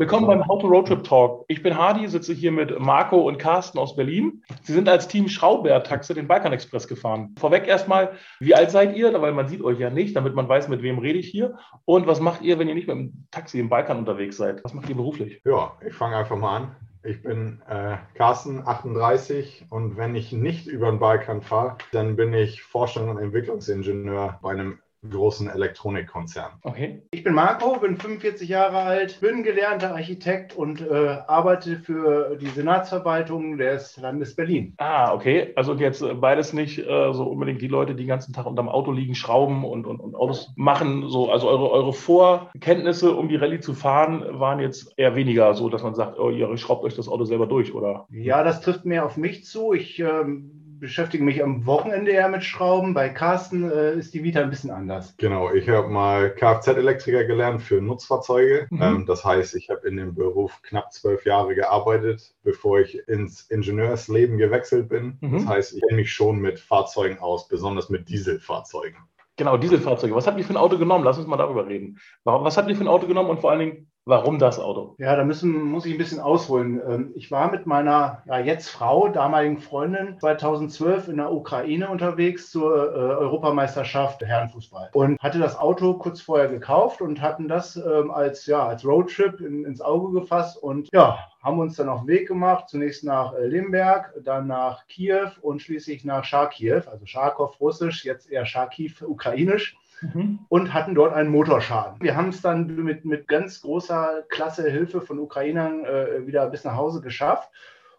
[0.00, 1.44] Willkommen beim How to Road Trip Talk.
[1.48, 4.42] Ich bin Hardy, sitze hier mit Marco und Carsten aus Berlin.
[4.62, 7.34] Sie sind als Team Schrauber-Taxe den Balkan Express gefahren.
[7.38, 9.12] Vorweg erstmal, wie alt seid ihr?
[9.20, 11.58] Weil man sieht euch ja nicht, damit man weiß, mit wem rede ich hier.
[11.84, 14.64] Und was macht ihr, wenn ihr nicht mit dem Taxi im Balkan unterwegs seid?
[14.64, 15.42] Was macht ihr beruflich?
[15.44, 16.76] Ja, ich fange einfach mal an.
[17.02, 22.32] Ich bin äh, Carsten, 38 und wenn ich nicht über den Balkan fahre, dann bin
[22.32, 24.78] ich Forschung und Entwicklungsingenieur bei einem
[25.08, 26.52] großen Elektronikkonzern.
[26.62, 27.02] Okay.
[27.12, 32.48] Ich bin Marco, bin 45 Jahre alt, bin gelernter Architekt und äh, arbeite für die
[32.48, 34.74] Senatsverwaltung des Landes Berlin.
[34.78, 35.52] Ah, okay.
[35.56, 38.68] Also jetzt äh, beides nicht äh, so unbedingt die Leute, die den ganzen Tag unterm
[38.68, 41.08] Auto liegen, schrauben und, und, und Autos machen.
[41.08, 45.68] So, also eure, eure Vorkenntnisse, um die Rallye zu fahren, waren jetzt eher weniger so,
[45.68, 48.06] dass man sagt, oh, ihr schraubt euch das Auto selber durch, oder?
[48.10, 49.72] Ja, das trifft mehr auf mich zu.
[49.72, 52.94] Ich ähm, beschäftige mich am Wochenende eher mit Schrauben.
[52.94, 55.14] Bei Carsten äh, ist die Vita ein bisschen anders.
[55.18, 58.66] Genau, ich habe mal Kfz-Elektriker gelernt für Nutzfahrzeuge.
[58.70, 58.82] Mhm.
[58.82, 63.42] Ähm, das heißt, ich habe in dem Beruf knapp zwölf Jahre gearbeitet, bevor ich ins
[63.42, 65.18] Ingenieursleben gewechselt bin.
[65.20, 65.32] Mhm.
[65.32, 68.98] Das heißt, ich kenne mich schon mit Fahrzeugen aus, besonders mit Dieselfahrzeugen.
[69.36, 70.14] Genau, Dieselfahrzeuge.
[70.14, 71.04] Was habt ihr für ein Auto genommen?
[71.04, 71.98] Lass uns mal darüber reden.
[72.24, 74.94] Was habt ihr für ein Auto genommen und vor allen Dingen, Warum das Auto?
[74.98, 76.80] Ja, da müssen, muss ich ein bisschen ausholen.
[76.88, 82.50] Ähm, ich war mit meiner ja, jetzt Frau, damaligen Freundin, 2012 in der Ukraine unterwegs
[82.50, 88.10] zur äh, Europameisterschaft Herrenfußball und hatte das Auto kurz vorher gekauft und hatten das ähm,
[88.10, 92.08] als, ja, als Roadtrip in, ins Auge gefasst und ja, haben uns dann auf den
[92.08, 97.60] Weg gemacht, zunächst nach äh, Limberg, dann nach Kiew und schließlich nach Charkiw, also Charkow
[97.60, 100.40] russisch, jetzt eher Charkiw ukrainisch mhm.
[100.48, 102.00] und hatten dort einen Motorschaden.
[102.00, 106.64] Wir haben es dann mit, mit ganz großer Klasse Hilfe von Ukrainern äh, wieder bis
[106.64, 107.50] nach Hause geschafft.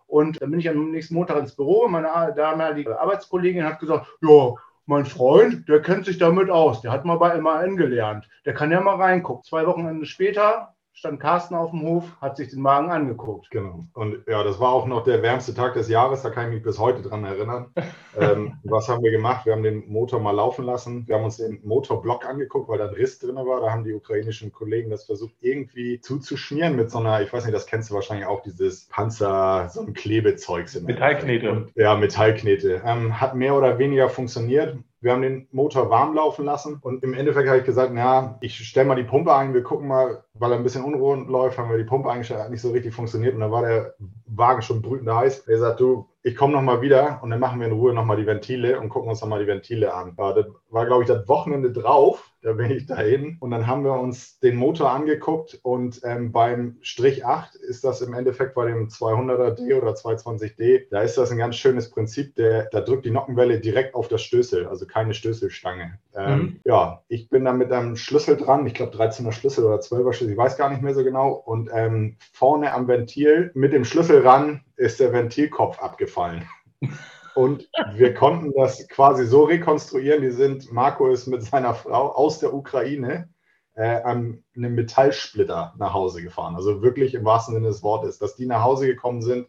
[0.07, 1.87] Und dann bin ich am nächsten Montag ins Büro.
[1.87, 4.53] Meine damalige Arbeitskollegin hat gesagt, ja,
[4.85, 6.81] mein Freund, der kennt sich damit aus.
[6.81, 8.27] Der hat mal bei MAN gelernt.
[8.45, 9.43] Der kann ja mal reingucken.
[9.43, 13.49] Zwei Wochenende später stand Carsten auf dem Hof, hat sich den Wagen angeguckt.
[13.49, 13.85] Genau.
[13.93, 16.63] Und ja, das war auch noch der wärmste Tag des Jahres, da kann ich mich
[16.63, 17.73] bis heute dran erinnern.
[18.19, 19.45] ähm, was haben wir gemacht?
[19.45, 21.07] Wir haben den Motor mal laufen lassen.
[21.07, 23.61] Wir haben uns den Motorblock angeguckt, weil da ein Riss drin war.
[23.61, 27.55] Da haben die ukrainischen Kollegen das versucht, irgendwie zuzuschmieren mit so einer, ich weiß nicht,
[27.55, 30.67] das kennst du wahrscheinlich auch, dieses Panzer, so ein Klebezeug.
[30.81, 31.51] Metallknete.
[31.51, 32.81] Und, ja, Metallknete.
[32.85, 34.77] Ähm, hat mehr oder weniger funktioniert.
[35.01, 38.55] Wir haben den Motor warm laufen lassen und im Endeffekt habe ich gesagt, na, ich
[38.55, 41.71] stelle mal die Pumpe ein, wir gucken mal, weil er ein bisschen unruhend läuft, haben
[41.71, 43.95] wir die Pumpe eingestellt, hat nicht so richtig funktioniert und dann war der
[44.27, 45.47] Wagen schon brütend heiß.
[45.47, 48.27] Er sagt, du, ich komme nochmal wieder und dann machen wir in Ruhe nochmal die
[48.27, 50.13] Ventile und gucken uns nochmal die Ventile an.
[50.19, 52.30] Ja, das war, glaube ich, das Wochenende drauf.
[52.43, 56.77] Da bin ich dahin und dann haben wir uns den Motor angeguckt und ähm, beim
[56.81, 61.31] Strich 8 ist das im Endeffekt bei dem 200er D oder 220D, da ist das
[61.31, 65.13] ein ganz schönes Prinzip, der, da drückt die Nockenwelle direkt auf das Stößel, also keine
[65.13, 65.99] Stößelstange.
[66.15, 66.59] Ähm, mhm.
[66.65, 70.31] Ja, ich bin dann mit einem Schlüssel dran, ich glaube 13er Schlüssel oder 12er Schlüssel,
[70.31, 74.25] ich weiß gar nicht mehr so genau und ähm, vorne am Ventil mit dem Schlüssel
[74.25, 76.43] ran ist der Ventilkopf abgefallen.
[77.35, 80.21] Und wir konnten das quasi so rekonstruieren.
[80.21, 83.29] Die sind, Marco ist mit seiner Frau aus der Ukraine
[83.75, 86.55] äh, an einem Metallsplitter nach Hause gefahren.
[86.55, 88.19] Also wirklich im wahrsten Sinne des Wortes.
[88.19, 89.47] Dass die nach Hause gekommen sind,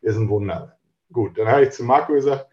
[0.00, 0.76] ist ein Wunder.
[1.12, 2.46] Gut, dann habe ich zu Marco gesagt,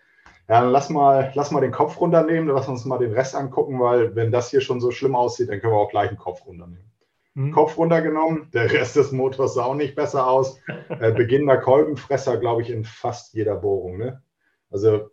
[0.48, 4.16] ja, lass mal, lass mal den Kopf runternehmen, lass uns mal den Rest angucken, weil
[4.16, 6.92] wenn das hier schon so schlimm aussieht, dann können wir auch gleich den Kopf runternehmen.
[7.34, 7.52] Mhm.
[7.54, 10.60] Kopf runtergenommen, der Rest des Motors sah auch nicht besser aus.
[10.90, 13.98] Äh, beginnender Kolbenfresser, glaube ich, in fast jeder Bohrung.
[13.98, 14.22] Ne?
[14.72, 15.10] Also,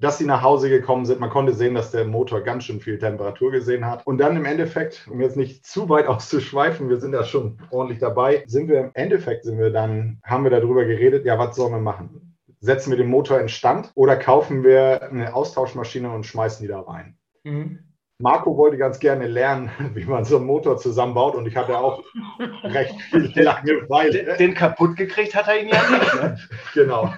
[0.00, 2.98] dass sie nach Hause gekommen sind, man konnte sehen, dass der Motor ganz schön viel
[2.98, 4.06] Temperatur gesehen hat.
[4.06, 7.98] Und dann im Endeffekt, um jetzt nicht zu weit auszuschweifen, wir sind da schon ordentlich
[7.98, 11.72] dabei, sind wir im Endeffekt, sind wir dann, haben wir darüber geredet, ja, was sollen
[11.72, 12.36] wir machen?
[12.60, 16.80] Setzen wir den Motor in Stand oder kaufen wir eine Austauschmaschine und schmeißen die da
[16.80, 17.16] rein?
[17.44, 17.80] Mhm.
[18.20, 22.02] Marco wollte ganz gerne lernen, wie man so einen Motor zusammenbaut und ich hatte auch
[22.64, 24.24] recht viel Langeweile.
[24.24, 26.14] Den, den kaputt gekriegt hat er ihn ja nicht.
[26.14, 26.38] Ne?
[26.74, 27.12] genau.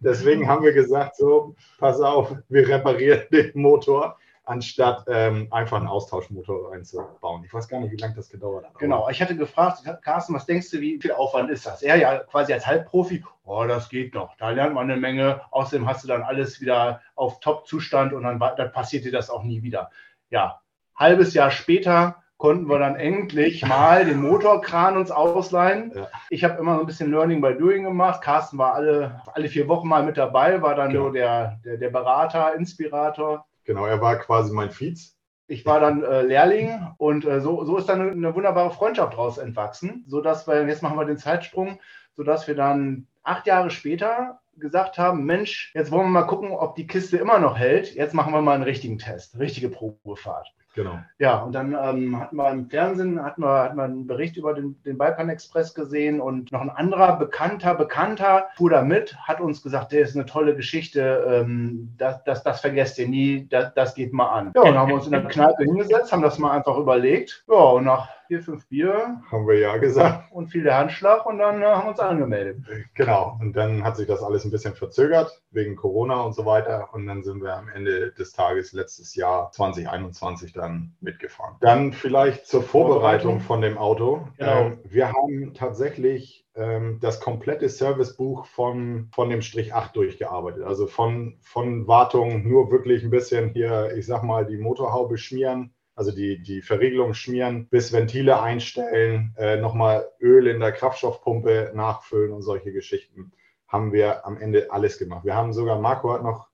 [0.00, 5.86] Deswegen haben wir gesagt, so, pass auf, wir reparieren den Motor, anstatt ähm, einfach einen
[5.86, 7.44] Austauschmotor reinzubauen.
[7.44, 8.78] Ich weiß gar nicht, wie lange das gedauert hat.
[8.78, 11.82] Genau, ich hatte gefragt, Carsten, was denkst du, wie viel Aufwand ist das?
[11.82, 14.36] Er ja quasi als Halbprofi, oh, das geht noch.
[14.38, 15.42] Da lernt man eine Menge.
[15.52, 19.44] Außerdem hast du dann alles wieder auf Top-Zustand und dann, dann passiert dir das auch
[19.44, 19.90] nie wieder.
[20.30, 20.60] Ja,
[20.96, 25.92] halbes Jahr später konnten wir dann endlich mal den Motorkran uns ausleihen.
[25.94, 26.08] Ja.
[26.30, 28.22] Ich habe immer so ein bisschen Learning by Doing gemacht.
[28.22, 31.02] Carsten war alle, alle vier Wochen mal mit dabei, war dann genau.
[31.02, 33.44] nur der, der, der, Berater, Inspirator.
[33.64, 35.18] Genau, er war quasi mein Viz.
[35.48, 39.12] Ich war dann äh, Lehrling und äh, so, so ist dann eine, eine wunderbare Freundschaft
[39.12, 41.78] daraus entwachsen, sodass wir, jetzt machen wir den Zeitsprung,
[42.16, 46.74] sodass wir dann acht Jahre später gesagt haben, Mensch, jetzt wollen wir mal gucken, ob
[46.74, 47.94] die Kiste immer noch hält.
[47.94, 50.54] Jetzt machen wir mal einen richtigen Test, richtige Probefahrt.
[50.74, 51.00] Genau.
[51.18, 54.54] Ja, und dann ähm, hatten wir im Fernsehen hatten wir, hatten wir einen Bericht über
[54.54, 59.40] den, den Balkan Express gesehen und noch ein anderer bekannter, bekannter fuhr da mit, hat
[59.40, 63.74] uns gesagt, der ist eine tolle Geschichte, ähm, das, das, das vergesst ihr nie, das,
[63.74, 64.52] das geht mal an.
[64.54, 67.44] Ja, und dann haben wir uns in der Kneipe hingesetzt, haben das mal einfach überlegt.
[67.48, 69.20] Ja, und nach vier, fünf Bier.
[69.28, 70.30] Haben wir ja gesagt.
[70.30, 72.58] Und fiel der Handschlag und dann äh, haben wir uns angemeldet.
[72.94, 73.36] Genau.
[73.40, 76.90] Und dann hat sich das alles ein bisschen verzögert wegen Corona und so weiter.
[76.92, 81.56] Und dann sind wir am Ende des Tages letztes Jahr 2021 dann mitgefahren.
[81.60, 84.28] Dann vielleicht zur Vorbereitung von dem Auto.
[84.38, 84.60] Genau.
[84.60, 90.62] Ähm, wir haben tatsächlich ähm, das komplette Servicebuch von, von dem Strich 8 durchgearbeitet.
[90.62, 95.74] Also von, von Wartung nur wirklich ein bisschen hier, ich sag mal, die Motorhaube schmieren
[96.00, 102.32] also die, die Verriegelung schmieren, bis Ventile einstellen, äh, nochmal Öl in der Kraftstoffpumpe nachfüllen
[102.32, 103.32] und solche Geschichten
[103.68, 105.26] haben wir am Ende alles gemacht.
[105.26, 106.48] Wir haben sogar, Marco hat noch,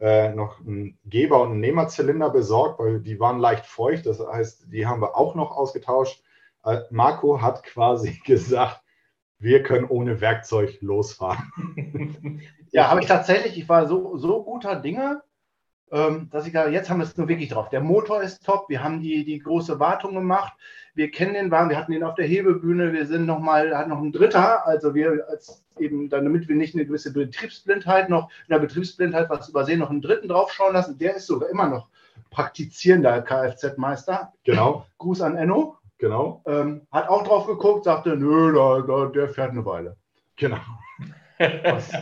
[0.00, 4.06] äh, noch einen Geber- und einen Nehmerzylinder besorgt, weil die waren leicht feucht.
[4.06, 6.24] Das heißt, die haben wir auch noch ausgetauscht.
[6.64, 8.80] Äh, Marco hat quasi gesagt,
[9.38, 12.40] wir können ohne Werkzeug losfahren.
[12.70, 13.58] ja, habe ich tatsächlich.
[13.58, 15.20] Ich war so, so guter Dinge,
[15.94, 17.68] dass ich sage, jetzt haben wir es nur wirklich drauf.
[17.68, 20.52] Der Motor ist top, wir haben die, die große Wartung gemacht,
[20.94, 24.00] wir kennen den Wagen, wir hatten ihn auf der Hebebühne, wir sind nochmal, hat noch
[24.00, 28.58] ein Dritter, also wir als eben, damit wir nicht eine gewisse Betriebsblindheit noch, in der
[28.58, 31.88] Betriebsblindheit was übersehen, noch einen Dritten draufschauen lassen, der ist sogar immer noch
[32.30, 34.32] praktizierender Kfz-Meister.
[34.44, 34.86] Genau.
[34.98, 35.76] Gruß an Enno.
[35.98, 36.42] Genau.
[36.46, 39.96] Ähm, hat auch drauf geguckt, sagte, nö, da, da, der fährt eine Weile.
[40.36, 40.58] Genau.
[41.38, 41.92] Was,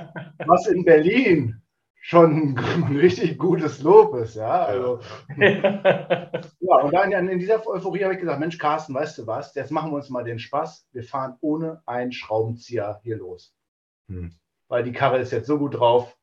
[0.47, 1.62] was in Berlin
[2.05, 4.65] schon ein richtig gutes Lob ist, ja.
[4.65, 4.99] Also,
[5.39, 9.71] ja, und dann in dieser Euphorie habe ich gesagt, Mensch, Carsten, weißt du was, jetzt
[9.71, 10.89] machen wir uns mal den Spaß.
[10.93, 13.55] Wir fahren ohne einen Schraubenzieher hier los.
[14.09, 14.35] Hm.
[14.69, 16.17] Weil die Karre ist jetzt so gut drauf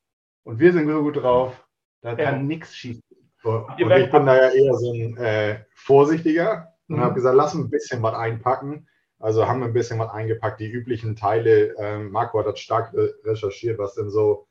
[0.44, 1.66] und wir sind so gut drauf,
[2.02, 2.42] da kann ja.
[2.42, 3.00] nichts schief
[3.42, 7.00] Und ich bin da ja eher so ein äh, Vorsichtiger und mhm.
[7.00, 8.86] habe gesagt, lass ein bisschen was einpacken.
[9.18, 11.74] Also haben wir ein bisschen was eingepackt, die üblichen Teile.
[11.78, 12.94] Ähm, Marco hat das stark
[13.24, 14.46] recherchiert, was denn so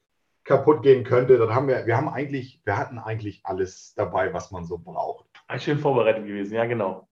[0.49, 4.51] kaputt gehen könnte, dann haben wir, wir haben eigentlich, wir hatten eigentlich alles dabei, was
[4.51, 5.25] man so braucht.
[5.59, 7.07] Schön vorbereitet gewesen, ja, genau.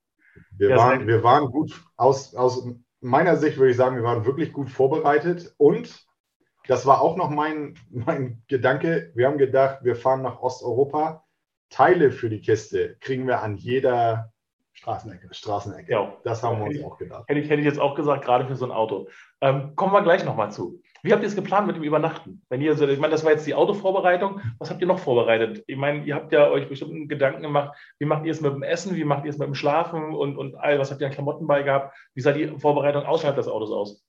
[0.51, 2.67] Wir, ja, waren, wir waren gut, aus, aus
[2.99, 6.05] meiner Sicht würde ich sagen, wir waren wirklich gut vorbereitet und
[6.67, 9.11] das war auch noch mein, mein Gedanke.
[9.15, 11.23] Wir haben gedacht, wir fahren nach Osteuropa.
[11.69, 14.31] Teile für die Kiste kriegen wir an jeder
[14.73, 15.33] Straßenecke.
[15.33, 15.91] Straßenecke.
[15.91, 16.17] Ja.
[16.23, 17.25] Das haben wir uns auch gedacht.
[17.27, 19.07] Hätte ich, hätte ich jetzt auch gesagt, gerade für so ein Auto.
[19.41, 20.81] Ähm, kommen wir gleich nochmal zu.
[21.03, 22.41] Wie habt ihr es geplant mit dem Übernachten?
[22.49, 24.41] Wenn ihr, ich meine, das war jetzt die Autovorbereitung.
[24.59, 25.63] Was habt ihr noch vorbereitet?
[25.67, 28.63] Ich meine, ihr habt ja euch bestimmt Gedanken gemacht, wie macht ihr es mit dem
[28.63, 31.13] Essen, wie macht ihr es mit dem Schlafen und, und all, was habt ihr an
[31.13, 31.95] Klamotten bei gehabt?
[32.13, 34.06] Wie sah die Vorbereitung außerhalb des Autos aus?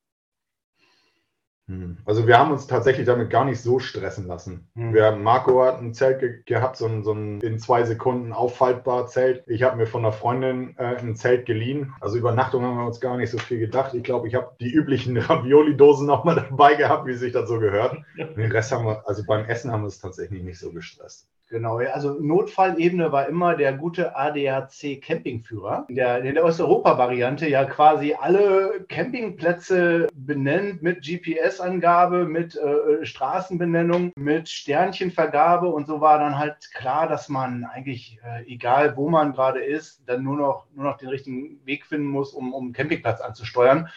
[1.68, 1.98] Hm.
[2.06, 4.68] Also wir haben uns tatsächlich damit gar nicht so stressen lassen.
[4.74, 4.94] Mhm.
[4.94, 9.06] Wir, Marco hat ein Zelt ge gehabt, so ein, so ein, in zwei Sekunden auffaltbar
[9.06, 9.44] Zelt.
[9.46, 11.92] Ich habe mir von einer Freundin äh, ein Zelt geliehen.
[12.00, 13.92] Also Übernachtung haben wir uns gar nicht so viel gedacht.
[13.92, 17.98] Ich glaube, ich habe die üblichen Ravioli-Dosen nochmal dabei gehabt, wie sich das so gehört.
[18.16, 21.28] Den Rest haben wir, also beim Essen haben wir es tatsächlich nicht so gestresst.
[21.50, 25.86] Genau, also Notfallebene war immer der gute ADAC Campingführer.
[25.88, 34.12] In der, in der Osteuropa-Variante ja quasi alle Campingplätze benennt mit GPS-Angabe, mit äh, Straßenbenennung,
[34.16, 39.32] mit Sternchenvergabe und so war dann halt klar, dass man eigentlich, äh, egal wo man
[39.32, 42.72] gerade ist, dann nur noch, nur noch den richtigen Weg finden muss, um, um einen
[42.74, 43.88] Campingplatz anzusteuern.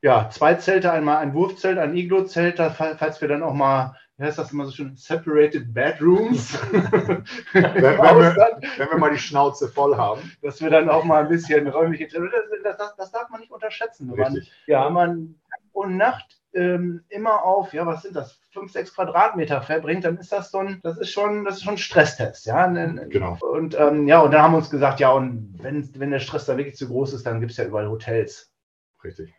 [0.00, 4.38] Ja, zwei Zelte, einmal ein Wurfzelt, ein Iglo-Zelt, falls wir dann auch mal wie heißt
[4.38, 6.58] das immer so schön, Separated Bedrooms.
[6.72, 8.36] wenn, wenn, wir,
[8.76, 10.32] wenn, wir, mal die Schnauze voll haben.
[10.42, 14.10] Dass wir dann auch mal ein bisschen räumliche das, das, das darf man nicht unterschätzen.
[14.10, 14.90] Wenn man, ja.
[14.90, 15.36] man
[15.72, 20.32] und Nacht ähm, immer auf, ja, was sind das, fünf, sechs Quadratmeter verbringt, dann ist
[20.32, 22.66] das so ein, das ist schon, das ist schon ein Stresstest, ja.
[22.66, 23.38] Genau.
[23.40, 26.46] Und ähm, ja, und dann haben wir uns gesagt, ja, und wenn, wenn der Stress
[26.46, 28.52] da wirklich zu groß ist, dann gibt es ja überall Hotels.
[29.04, 29.32] Richtig.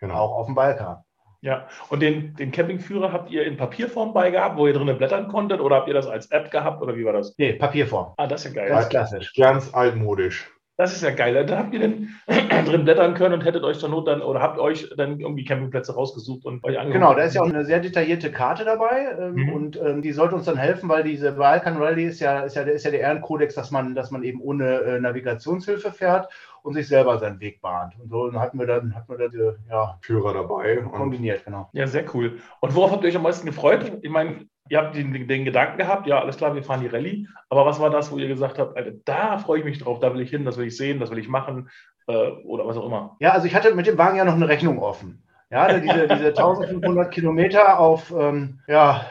[0.00, 0.16] Genau.
[0.16, 1.02] Auch auf dem Balkan.
[1.40, 5.60] Ja, und den, den Campingführer habt ihr in Papierform beigehabt, wo ihr drinnen blättern konntet,
[5.60, 7.34] oder habt ihr das als App gehabt, oder wie war das?
[7.38, 8.14] Nee, Papierform.
[8.16, 8.70] Ah, das ist ja geil.
[8.70, 9.32] Ganz klassisch.
[9.34, 10.50] Ganz altmodisch.
[10.78, 11.44] Das ist ja geil.
[11.44, 12.08] Da habt ihr denn
[12.64, 15.92] drin blättern können und hättet euch zur Not dann oder habt euch dann irgendwie Campingplätze
[15.92, 17.02] rausgesucht und euch angeguckt.
[17.02, 19.52] Genau, da ist ja auch eine sehr detaillierte Karte dabei ähm, mhm.
[19.52, 22.62] und ähm, die sollte uns dann helfen, weil diese Balkan Rally ist ja, ist ja,
[22.62, 26.28] ist ja der Ehrenkodex, dass man, dass man eben ohne äh, Navigationshilfe fährt
[26.68, 27.98] und sich selber seinen Weg bahnt.
[27.98, 30.76] Und so hatten wir dann, hatten wir dann diese, ja, Führer dabei.
[30.76, 31.70] Kombiniert, genau.
[31.72, 32.40] Ja, sehr cool.
[32.60, 33.90] Und worauf habt ihr euch am meisten gefreut?
[34.02, 37.26] Ich meine, ihr habt den, den, Gedanken gehabt, ja, alles klar, wir fahren die Rallye.
[37.48, 40.12] Aber was war das, wo ihr gesagt habt, Alter, da freue ich mich drauf, da
[40.12, 41.70] will ich hin, das will ich sehen, das will ich machen
[42.06, 43.16] äh, oder was auch immer?
[43.18, 45.22] Ja, also ich hatte mit dem Wagen ja noch eine Rechnung offen.
[45.50, 49.06] Ja, diese, diese 1500 Kilometer auf, ähm, ja,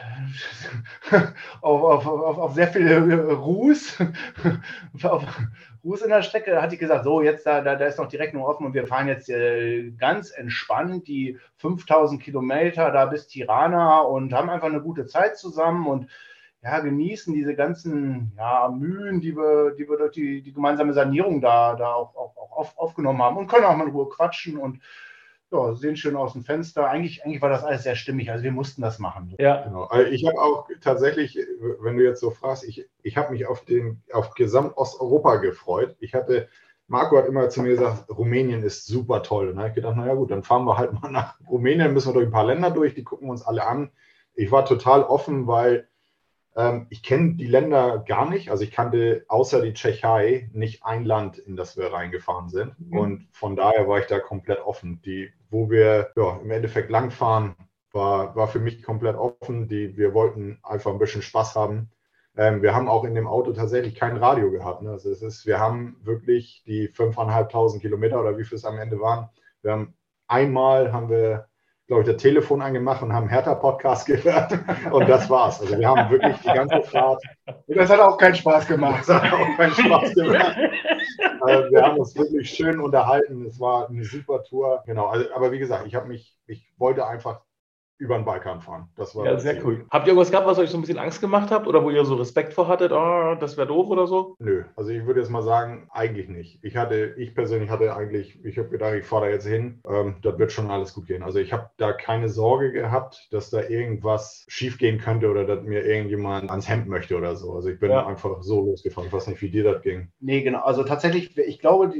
[1.60, 3.98] auf, auf, auf, auf sehr viele Ruß,
[5.02, 5.24] auf,
[5.84, 6.60] Ruß in der Strecke.
[6.60, 8.86] Hatte ich gesagt, so, jetzt da, da, da ist noch die Rechnung offen und wir
[8.86, 14.82] fahren jetzt äh, ganz entspannt die 5000 Kilometer da bis Tirana und haben einfach eine
[14.82, 16.08] gute Zeit zusammen und
[16.62, 21.40] ja, genießen diese ganzen ja, Mühen, die wir, die wir durch die, die gemeinsame Sanierung
[21.40, 24.58] da, da auch, auch, auch auf, aufgenommen haben und können auch mal in Ruhe quatschen
[24.58, 24.80] und
[25.50, 26.88] ja, sehen schön aus dem Fenster.
[26.88, 28.30] Eigentlich, eigentlich war das alles sehr stimmig.
[28.30, 29.34] Also wir mussten das machen.
[29.38, 29.84] Ja, genau.
[29.84, 31.38] Also ich habe auch tatsächlich,
[31.80, 35.96] wenn du jetzt so fragst, ich, ich habe mich auf den auf Gesamt Osteuropa gefreut.
[36.00, 36.48] Ich hatte,
[36.86, 39.48] Marco hat immer zu mir gesagt, Rumänien ist super toll.
[39.48, 42.10] Und da habe ich gedacht, naja gut, dann fahren wir halt mal nach Rumänien, müssen
[42.10, 43.90] wir durch ein paar Länder durch, die gucken wir uns alle an.
[44.34, 45.88] Ich war total offen, weil
[46.90, 48.50] ich kenne die Länder gar nicht.
[48.50, 52.78] Also ich kannte außer die Tschechei nicht ein Land, in das wir reingefahren sind.
[52.78, 52.98] Mhm.
[52.98, 55.00] Und von daher war ich da komplett offen.
[55.02, 57.54] Die, wo wir ja, im Endeffekt langfahren,
[57.92, 59.68] war, war für mich komplett offen.
[59.68, 61.90] Die, wir wollten einfach ein bisschen Spaß haben.
[62.36, 64.82] Ähm, wir haben auch in dem Auto tatsächlich kein Radio gehabt.
[64.82, 64.90] Ne?
[64.90, 69.00] Also es ist, wir haben wirklich die 5.500 Kilometer oder wie viel es am Ende
[69.00, 69.28] waren.
[69.62, 69.94] Wir haben
[70.28, 71.47] einmal haben wir
[71.88, 74.52] glaube ich, das Telefon angemacht und haben Hertha-Podcast gehört.
[74.92, 75.60] Und das war's.
[75.60, 77.22] Also wir haben wirklich die ganze Fahrt.
[77.66, 79.08] Das hat auch keinen Spaß gemacht.
[79.08, 80.56] Das hat auch keinen Spaß gemacht.
[81.40, 83.46] Also wir haben uns wirklich schön unterhalten.
[83.46, 84.82] Es war eine super Tour.
[84.86, 85.06] Genau.
[85.06, 87.40] Also, aber wie gesagt, ich habe mich, ich wollte einfach
[87.98, 88.88] über den Balkan fahren.
[88.96, 89.64] Das war ja, sehr Ziel.
[89.64, 89.86] cool.
[89.90, 92.04] Habt ihr irgendwas gehabt, was euch so ein bisschen Angst gemacht habt oder wo ihr
[92.04, 94.36] so Respekt vor hattet, oh, das wäre doof oder so?
[94.38, 96.60] Nö, also ich würde jetzt mal sagen, eigentlich nicht.
[96.62, 100.16] Ich hatte, ich persönlich hatte eigentlich, ich habe gedacht, ich fahre da jetzt hin, ähm,
[100.22, 101.22] das wird schon alles gut gehen.
[101.22, 105.64] Also ich habe da keine Sorge gehabt, dass da irgendwas schief gehen könnte oder dass
[105.64, 107.52] mir irgendjemand ans Hemd möchte oder so.
[107.52, 108.06] Also ich bin ja.
[108.06, 109.08] einfach so losgefahren.
[109.08, 110.08] Ich weiß nicht, wie dir das ging.
[110.20, 110.62] Nee, genau.
[110.62, 111.92] Also tatsächlich, ich glaube,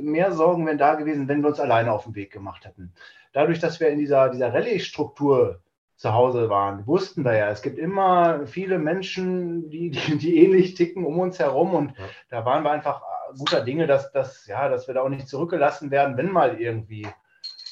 [0.00, 2.92] mehr Sorgen wären da gewesen, wenn wir uns alleine auf den Weg gemacht hätten
[3.32, 5.60] dadurch, dass wir in dieser, dieser Rallye-Struktur
[5.96, 10.74] zu Hause waren, wussten wir ja, es gibt immer viele Menschen, die, die, die ähnlich
[10.74, 12.04] ticken um uns herum und ja.
[12.28, 13.02] da waren wir einfach
[13.38, 17.06] guter Dinge, dass, dass, ja, dass wir da auch nicht zurückgelassen werden, wenn mal irgendwie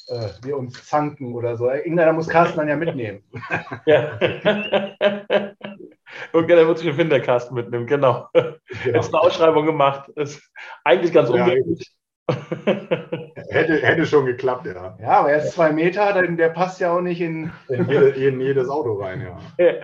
[0.08, 1.70] äh, wir uns zanken oder so.
[1.70, 3.22] Irgendeiner muss Carsten dann ja mitnehmen.
[3.86, 4.18] Ja.
[6.32, 8.28] Okay, dann wird sich der Carsten mitnehmen, genau.
[8.32, 8.56] genau.
[8.84, 10.08] Jetzt eine Ausschreibung gemacht.
[10.16, 10.42] Ist
[10.84, 11.90] eigentlich ganz unmöglich.
[13.48, 14.96] hätte, hätte schon geklappt, ja.
[15.00, 18.08] Ja, aber er ist zwei Meter, der, der passt ja auch nicht in, in, jede,
[18.10, 19.38] in jedes Auto rein, ja.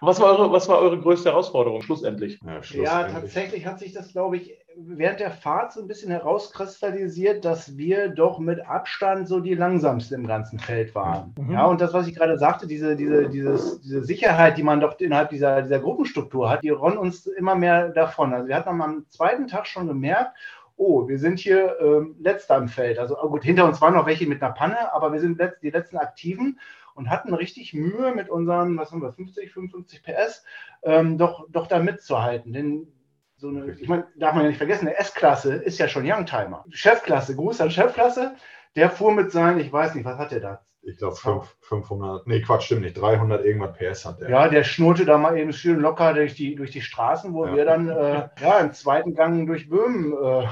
[0.00, 2.40] Was war eure, was war eure größte Herausforderung schlussendlich?
[2.44, 2.84] Ja, schlussendlich.
[2.84, 7.76] ja tatsächlich hat sich das, glaube ich, während der Fahrt so ein bisschen herauskristallisiert, dass
[7.76, 11.34] wir doch mit Abstand so die langsamsten im ganzen Feld waren.
[11.36, 11.52] Mhm.
[11.52, 14.98] Ja, und das, was ich gerade sagte, diese, diese, dieses, diese Sicherheit, die man doch
[15.00, 18.32] innerhalb dieser, dieser Gruppenstruktur hat, die ronnen uns immer mehr davon.
[18.32, 20.36] Also wir hatten am zweiten Tag schon gemerkt,
[20.78, 22.98] oh, wir sind hier ähm, letzter im Feld.
[22.98, 25.62] Also oh gut, hinter uns waren noch welche mit einer Panne, aber wir sind letzt,
[25.62, 26.58] die letzten Aktiven
[26.94, 30.44] und hatten richtig Mühe mit unseren, was haben wir, 50, 55 PS,
[30.82, 32.52] ähm, doch, doch da mitzuhalten.
[32.52, 32.88] Denn
[33.36, 36.64] so eine, ich meine, darf man ja nicht vergessen, eine S-Klasse ist ja schon Youngtimer.
[36.70, 38.34] Chefklasse, Gruß an Chefklasse,
[38.74, 40.64] der fuhr mit seinen, ich weiß nicht, was hat der da?
[40.88, 41.16] Ich glaube
[41.60, 44.30] 500, nee, Quatsch, stimmt nicht, 300 irgendwas PS hat der.
[44.30, 47.54] Ja, der schnurrte da mal eben schön locker durch die, durch die Straßen, wo ja.
[47.54, 50.14] wir dann äh, ja, im zweiten Gang durch Böhmen äh,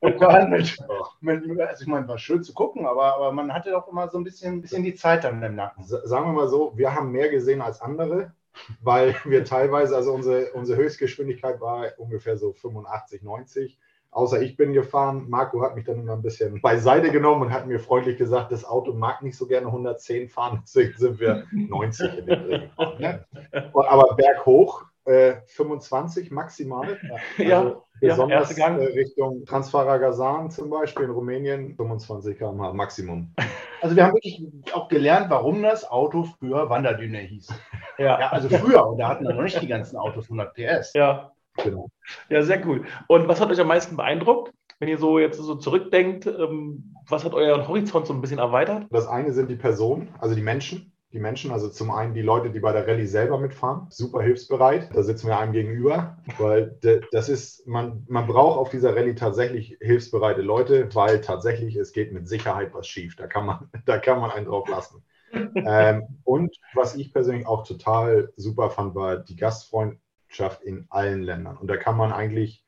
[1.20, 4.08] mit, mit, also ich meine, war schön zu gucken, aber, aber man hatte doch immer
[4.08, 5.82] so ein bisschen, bisschen die Zeit dann im Nacken.
[5.84, 8.32] Sagen wir mal so, wir haben mehr gesehen als andere,
[8.82, 13.80] weil wir teilweise, also unsere, unsere Höchstgeschwindigkeit war ungefähr so 85, 90
[14.16, 15.26] außer ich bin gefahren.
[15.28, 18.64] Marco hat mich dann immer ein bisschen beiseite genommen und hat mir freundlich gesagt, das
[18.64, 22.98] Auto mag nicht so gerne 110 fahren, deswegen sind wir 90 in den gefahren.
[22.98, 23.24] Ne?
[23.74, 26.98] Aber berghoch äh, 25 maximal.
[27.38, 33.32] Also ja, besonders ja, äh, Richtung Transfaragasan zum Beispiel in Rumänien 25 km/h Maximum.
[33.82, 34.42] Also wir haben wirklich
[34.72, 37.48] auch gelernt, warum das Auto früher Wanderdüne hieß.
[37.98, 38.18] Ja.
[38.18, 40.92] ja also früher, und da hatten wir noch nicht die ganzen Autos 100 PS.
[40.94, 41.32] Ja,
[41.62, 41.88] Genau.
[42.28, 42.84] Ja, sehr cool.
[43.08, 44.52] Und was hat euch am meisten beeindruckt?
[44.78, 48.86] Wenn ihr so jetzt so zurückdenkt, ähm, was hat euren Horizont so ein bisschen erweitert?
[48.90, 50.92] Das eine sind die Personen, also die Menschen.
[51.12, 54.90] Die Menschen, also zum einen die Leute, die bei der Rallye selber mitfahren, super hilfsbereit.
[54.94, 56.78] Da sitzen wir einem gegenüber, weil
[57.10, 62.12] das ist, man, man braucht auf dieser Rallye tatsächlich hilfsbereite Leute, weil tatsächlich es geht
[62.12, 63.16] mit Sicherheit was schief.
[63.16, 65.04] Da kann man, da kann man einen drauf lassen.
[65.54, 71.22] ähm, und was ich persönlich auch total super fand, war die Gastfreund, Wirtschaft in allen
[71.22, 71.56] Ländern.
[71.56, 72.64] Und da kann man eigentlich,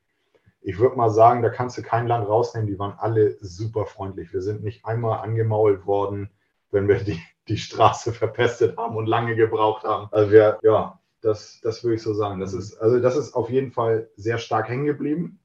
[0.61, 4.33] ich würde mal sagen, da kannst du kein Land rausnehmen, die waren alle super freundlich.
[4.33, 6.29] Wir sind nicht einmal angemault worden,
[6.71, 10.07] wenn wir die, die Straße verpestet haben und lange gebraucht haben.
[10.11, 12.39] Also wir, ja, das, das würde ich so sagen.
[12.39, 15.39] Das ist, also das ist auf jeden Fall sehr stark hängen geblieben.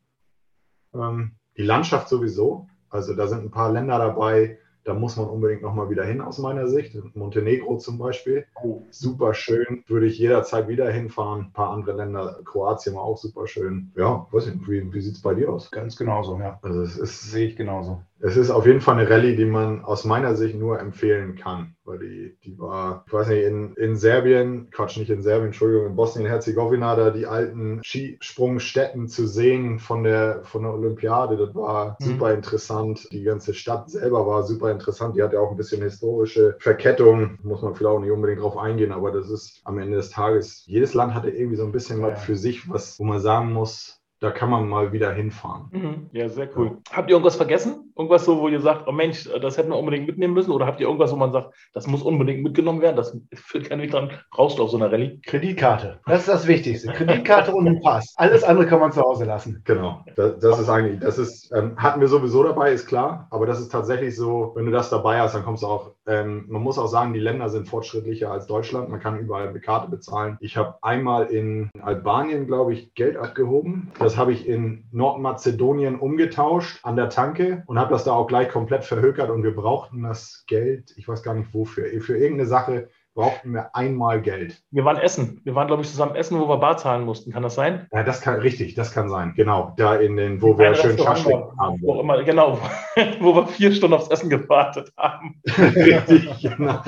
[0.94, 2.68] Ähm, die Landschaft sowieso.
[2.90, 6.38] Also da sind ein paar Länder dabei, Da muss man unbedingt nochmal wieder hin aus
[6.38, 6.94] meiner Sicht.
[7.16, 8.46] Montenegro zum Beispiel.
[8.62, 8.82] Oh.
[8.90, 9.82] Super schön.
[9.86, 11.46] Würde ich jederzeit wieder hinfahren.
[11.46, 12.40] Ein paar andere Länder.
[12.44, 13.92] Kroatien war auch super schön.
[13.96, 15.70] Ja, weiß nicht, wie, wie sieht es bei dir aus?
[15.70, 16.58] Ganz genauso, ja.
[16.62, 18.02] Also es ist, sehe ich genauso.
[18.20, 21.76] Es ist auf jeden Fall eine Rallye, die man aus meiner Sicht nur empfehlen kann,
[21.84, 25.88] weil die, die war, ich weiß nicht, in, in Serbien, Quatsch, nicht in Serbien, Entschuldigung,
[25.88, 31.96] in Bosnien-Herzegowina, da die alten Skisprungstätten zu sehen von der, von der Olympiade, das war
[32.00, 32.04] mhm.
[32.04, 33.08] super interessant.
[33.12, 35.16] Die ganze Stadt selber war super interessant.
[35.16, 38.56] Die hat ja auch ein bisschen historische Verkettung, muss man vielleicht auch nicht unbedingt drauf
[38.56, 42.00] eingehen, aber das ist am Ende des Tages, jedes Land hatte irgendwie so ein bisschen
[42.00, 42.08] ja.
[42.08, 45.68] was für sich, was, wo man sagen muss, da kann man mal wieder hinfahren.
[45.72, 46.10] Mhm.
[46.12, 46.78] Ja, sehr cool.
[46.88, 46.96] Ja.
[46.96, 47.83] Habt ihr irgendwas vergessen?
[47.96, 50.50] Irgendwas so, wo ihr sagt, oh Mensch, das hätten wir unbedingt mitnehmen müssen?
[50.50, 52.96] Oder habt ihr irgendwas, wo man sagt, das muss unbedingt mitgenommen werden?
[52.96, 54.10] Das führt keinen Weg dran.
[54.32, 55.20] Brauchst du auf so einer Rallye?
[55.24, 56.00] Kreditkarte.
[56.06, 56.92] Das ist das Wichtigste.
[56.92, 58.14] Kreditkarte und ein Pass.
[58.16, 59.62] Alles andere kann man zu Hause lassen.
[59.64, 60.04] Genau.
[60.16, 63.28] Das, das ist eigentlich, das ist, ähm, hatten wir sowieso dabei, ist klar.
[63.30, 66.46] Aber das ist tatsächlich so, wenn du das dabei hast, dann kommst du auch, ähm,
[66.48, 68.88] man muss auch sagen, die Länder sind fortschrittlicher als Deutschland.
[68.88, 70.36] Man kann überall mit Karte bezahlen.
[70.40, 73.92] Ich habe einmal in Albanien, glaube ich, Geld abgehoben.
[74.00, 78.48] Das habe ich in Nordmazedonien umgetauscht an der Tanke und habe das da auch gleich
[78.48, 82.88] komplett verhökert und wir brauchten das Geld, ich weiß gar nicht wofür, für irgendeine Sache
[83.14, 84.60] brauchten wir einmal Geld.
[84.70, 85.40] Wir waren essen.
[85.44, 87.32] Wir waren, glaube ich, zusammen essen, wo wir Bar zahlen mussten.
[87.32, 87.86] Kann das sein?
[87.92, 89.34] Ja, das kann richtig, das kann sein.
[89.36, 91.80] Genau, da in den, wo wir schön Schaschlik haben.
[91.80, 92.58] Wo immer, genau,
[93.20, 95.40] wo wir vier Stunden aufs Essen gewartet haben.
[95.46, 96.82] richtig, genau.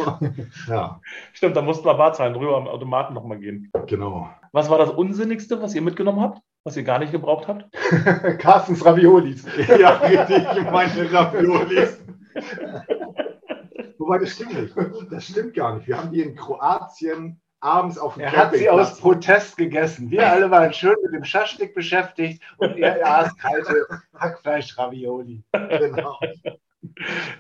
[0.68, 1.00] Ja.
[1.32, 3.70] Stimmt, da mussten wir Bar zahlen, drüber am Automaten nochmal gehen.
[3.86, 4.28] Genau.
[4.52, 6.40] Was war das Unsinnigste, was ihr mitgenommen habt?
[6.66, 7.64] Was ihr gar nicht gebraucht habt?
[8.40, 9.44] Carstens Raviolis.
[9.78, 12.00] ja, richtig, meine Raviolis.
[13.98, 14.74] Wobei, das stimmt nicht.
[15.08, 15.86] Das stimmt gar nicht.
[15.86, 20.10] Wir haben die in Kroatien abends auf dem Er hat sie aus Protest gegessen.
[20.10, 23.86] Wir alle waren schön mit dem Schaschlik beschäftigt und er aß kalte
[24.18, 25.44] Hackfleisch-Ravioli.
[25.52, 26.18] Genau.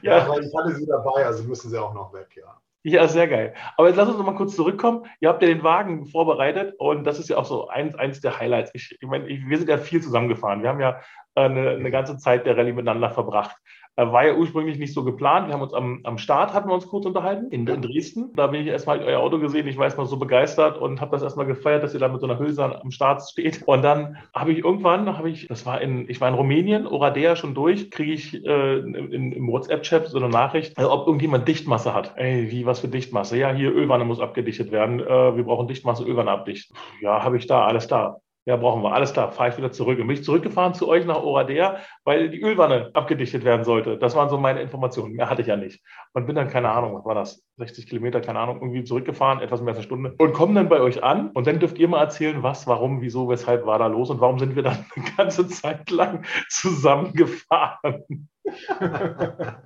[0.02, 2.60] Ja, ja, weil ich hatte sie dabei, also müssen sie auch noch weg, ja.
[2.88, 3.52] Ja, sehr geil.
[3.76, 5.06] Aber jetzt lass uns noch mal kurz zurückkommen.
[5.18, 8.38] Ihr habt ja den Wagen vorbereitet und das ist ja auch so eins, eins der
[8.38, 8.70] Highlights.
[8.74, 10.62] Ich, ich meine, wir sind ja viel zusammengefahren.
[10.62, 11.00] Wir haben ja
[11.34, 13.56] eine, eine ganze Zeit der Rallye miteinander verbracht.
[13.96, 15.48] Äh, war ja ursprünglich nicht so geplant.
[15.48, 18.32] Wir haben uns am, am Start, hatten wir uns kurz unterhalten, in, in Dresden.
[18.34, 19.66] Da bin ich erstmal euer Auto gesehen.
[19.66, 22.26] Ich war erstmal so begeistert und habe das erstmal gefeiert, dass ihr da mit so
[22.26, 23.62] einer Hülse am Start steht.
[23.64, 27.36] Und dann habe ich irgendwann, habe ich, das war in, ich war in Rumänien, Oradea
[27.36, 31.94] schon durch, kriege ich äh, in, im WhatsApp-Chat so eine Nachricht, also ob irgendjemand Dichtmasse
[31.94, 32.12] hat.
[32.16, 33.38] Ey, wie, was für Dichtmasse?
[33.38, 35.00] Ja, hier Ölwanne muss abgedichtet werden.
[35.00, 36.76] Äh, wir brauchen Dichtmasse, Ölwanne abdichten.
[37.00, 38.20] Ja, habe ich da, alles da.
[38.48, 38.92] Ja, brauchen wir.
[38.92, 39.98] Alles klar, fahre ich wieder zurück.
[39.98, 43.98] Und bin ich zurückgefahren zu euch nach Oradea, weil die Ölwanne abgedichtet werden sollte.
[43.98, 45.16] Das waren so meine Informationen.
[45.16, 45.82] Mehr hatte ich ja nicht.
[46.12, 47.44] Und bin dann, keine Ahnung, was war das?
[47.56, 50.14] 60 Kilometer, keine Ahnung, irgendwie zurückgefahren, etwas mehr als eine Stunde.
[50.18, 51.30] Und komme dann bei euch an.
[51.30, 54.38] Und dann dürft ihr mal erzählen, was, warum, wieso, weshalb war da los und warum
[54.38, 58.28] sind wir dann eine ganze Zeit lang zusammengefahren.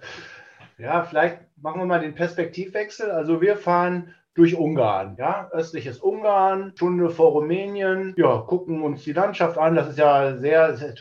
[0.78, 3.10] ja, vielleicht machen wir mal den Perspektivwechsel.
[3.10, 5.16] Also wir fahren durch Ungarn.
[5.18, 8.14] Ja, östliches Ungarn, Stunde vor Rumänien.
[8.16, 9.74] Ja, gucken uns die Landschaft an.
[9.74, 10.94] Das ist ja sehr, sehr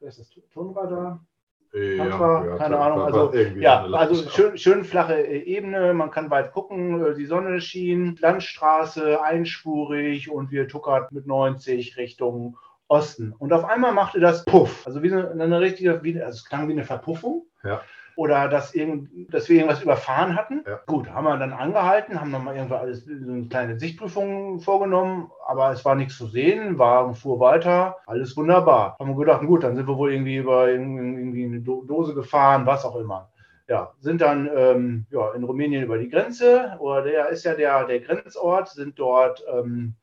[0.00, 0.30] wer ist das?
[0.54, 1.20] Tundra da?
[1.74, 3.02] Ja, ja, keine Ahnung.
[3.02, 7.60] Also, ja, also schön, schön flache äh, Ebene, man kann weit gucken, äh, die Sonne
[7.60, 12.56] schien, Landstraße einspurig und wir tuckert mit 90 Richtung
[12.88, 13.34] Osten.
[13.38, 14.86] Und auf einmal machte das Puff.
[14.86, 17.44] Also wie eine, eine richtige, wie, also es klang wie eine Verpuffung.
[17.62, 17.82] Ja
[18.18, 20.64] oder dass, irgend, dass wir irgendwas überfahren hatten.
[20.66, 20.80] Ja.
[20.86, 25.70] Gut, haben wir dann angehalten, haben nochmal irgendwie alles so eine kleine Sichtprüfung vorgenommen, aber
[25.70, 28.96] es war nichts zu sehen, Wagen fuhr weiter, alles wunderbar.
[28.98, 32.84] Haben wir gedacht, gut, dann sind wir wohl irgendwie über irgendwie eine Dose gefahren, was
[32.84, 33.30] auch immer
[33.68, 37.84] ja, sind dann ähm, ja, in Rumänien über die Grenze, oder der ist ja der,
[37.84, 39.94] der Grenzort, sind dort ähm,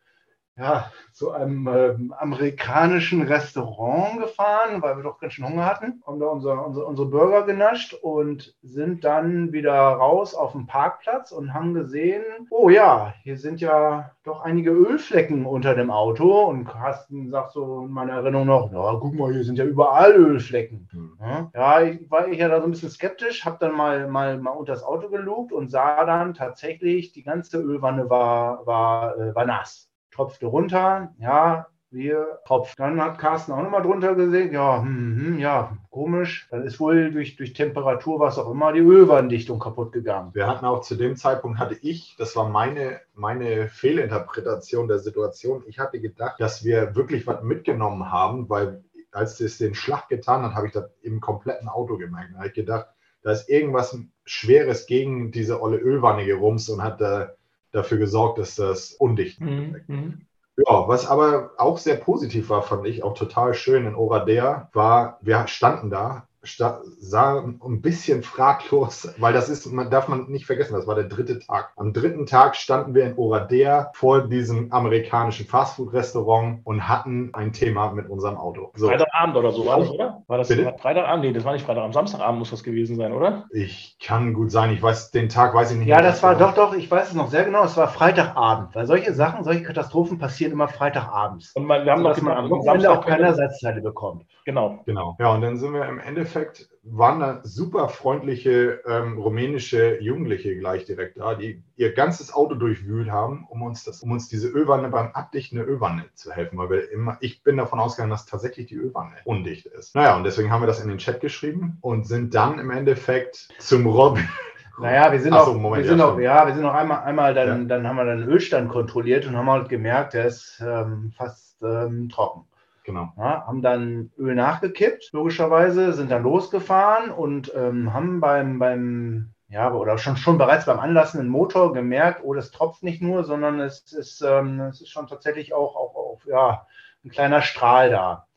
[0.57, 6.19] ja, zu einem ähm, amerikanischen Restaurant gefahren, weil wir doch ganz schön Hunger hatten, haben
[6.19, 11.53] da unser, unser, unsere Burger genascht und sind dann wieder raus auf dem Parkplatz und
[11.53, 17.29] haben gesehen, oh ja, hier sind ja doch einige Ölflecken unter dem Auto und Carsten
[17.29, 20.87] sagt so in meiner Erinnerung noch, ja, guck mal, hier sind ja überall Ölflecken.
[20.93, 21.49] Mhm.
[21.53, 24.51] Ja, ich, war ich ja da so ein bisschen skeptisch, habe dann mal, mal, mal
[24.51, 29.45] unter das Auto gelugt und sah dann tatsächlich, die ganze Ölwanne war, war, äh, war
[29.45, 29.84] nass
[30.15, 32.77] tropfte runter, ja, wir tropft.
[32.77, 36.47] Dann hat Carsten auch nochmal drunter gesehen, ja, hm, hm, ja, komisch.
[36.51, 40.31] Dann ist wohl durch, durch Temperatur, was auch immer, die Ölwanddichtung kaputt gegangen.
[40.33, 45.63] Wir hatten auch zu dem Zeitpunkt, hatte ich, das war meine, meine Fehlinterpretation der Situation,
[45.67, 50.43] ich hatte gedacht, dass wir wirklich was mitgenommen haben, weil als es den Schlag getan
[50.43, 52.31] hat, habe ich das im kompletten Auto gemerkt.
[52.33, 52.87] Da habe ich gedacht,
[53.21, 57.31] da ist irgendwas Schweres gegen diese olle Ölwanne gerumst und hat da
[57.75, 59.81] dafür gesorgt, dass das undicht mhm.
[59.87, 60.21] mhm.
[60.57, 65.19] Ja, was aber auch sehr positiv war, fand ich auch total schön in Oradea, war,
[65.21, 70.73] wir standen da, sah ein bisschen fraglos, weil das ist, man darf man nicht vergessen,
[70.73, 71.71] das war der dritte Tag.
[71.75, 77.91] Am dritten Tag standen wir in Oradea vor diesem amerikanischen Fastfood-Restaurant und hatten ein Thema
[77.91, 78.71] mit unserem Auto.
[78.75, 78.87] So.
[78.87, 80.23] Freitagabend oder so war das, oder?
[80.27, 80.75] War das Bitte?
[80.79, 81.25] Freitagabend?
[81.25, 81.93] Nee, das war nicht Freitagabend.
[81.93, 83.45] Samstagabend muss das gewesen sein, oder?
[83.51, 84.71] Ich kann gut sein.
[84.71, 85.87] Ich weiß, den Tag weiß ich nicht.
[85.87, 87.63] Ja, das war doch, doch, ich weiß es noch sehr genau.
[87.63, 91.53] Es war Freitagabend, weil solche Sachen, solche Katastrophen passieren immer Freitagabends.
[91.55, 94.25] Und man, wir haben noch man am Wochenende auch keine Ersatzteile bekommt.
[94.45, 94.79] Genau.
[94.85, 95.15] Genau.
[95.19, 96.34] Ja, und dann sind wir im Endeffekt,
[96.83, 103.09] waren da super freundliche ähm, rumänische Jugendliche gleich direkt da, die ihr ganzes Auto durchwühlt
[103.09, 106.57] haben, um uns, das, um uns diese Ölwanne beim Abdichten der Ölwanne zu helfen.
[106.57, 109.95] Weil wir immer, ich bin davon ausgegangen, dass tatsächlich die Ölwanne undicht ist.
[109.95, 113.49] Naja, und deswegen haben wir das in den Chat geschrieben und sind dann im Endeffekt
[113.59, 114.27] zum Robin.
[114.77, 116.99] Naja, wir sind so, auch, Moment, wir sind ja, auch, ja, wir sind noch einmal,
[117.03, 117.65] einmal dann, ja.
[117.65, 122.09] dann haben wir den Ölstand kontrolliert und haben halt gemerkt, der ist ähm, fast ähm,
[122.09, 122.45] trocken.
[122.85, 123.11] Genau.
[123.17, 129.73] Ja, haben dann Öl nachgekippt, logischerweise, sind dann losgefahren und ähm, haben beim, beim ja,
[129.73, 133.91] oder schon, schon bereits beim anlassenden Motor gemerkt, oh, das tropft nicht nur, sondern es
[133.91, 136.67] ist, ähm, es ist schon tatsächlich auch, auch, auch ja,
[137.03, 138.27] ein kleiner Strahl da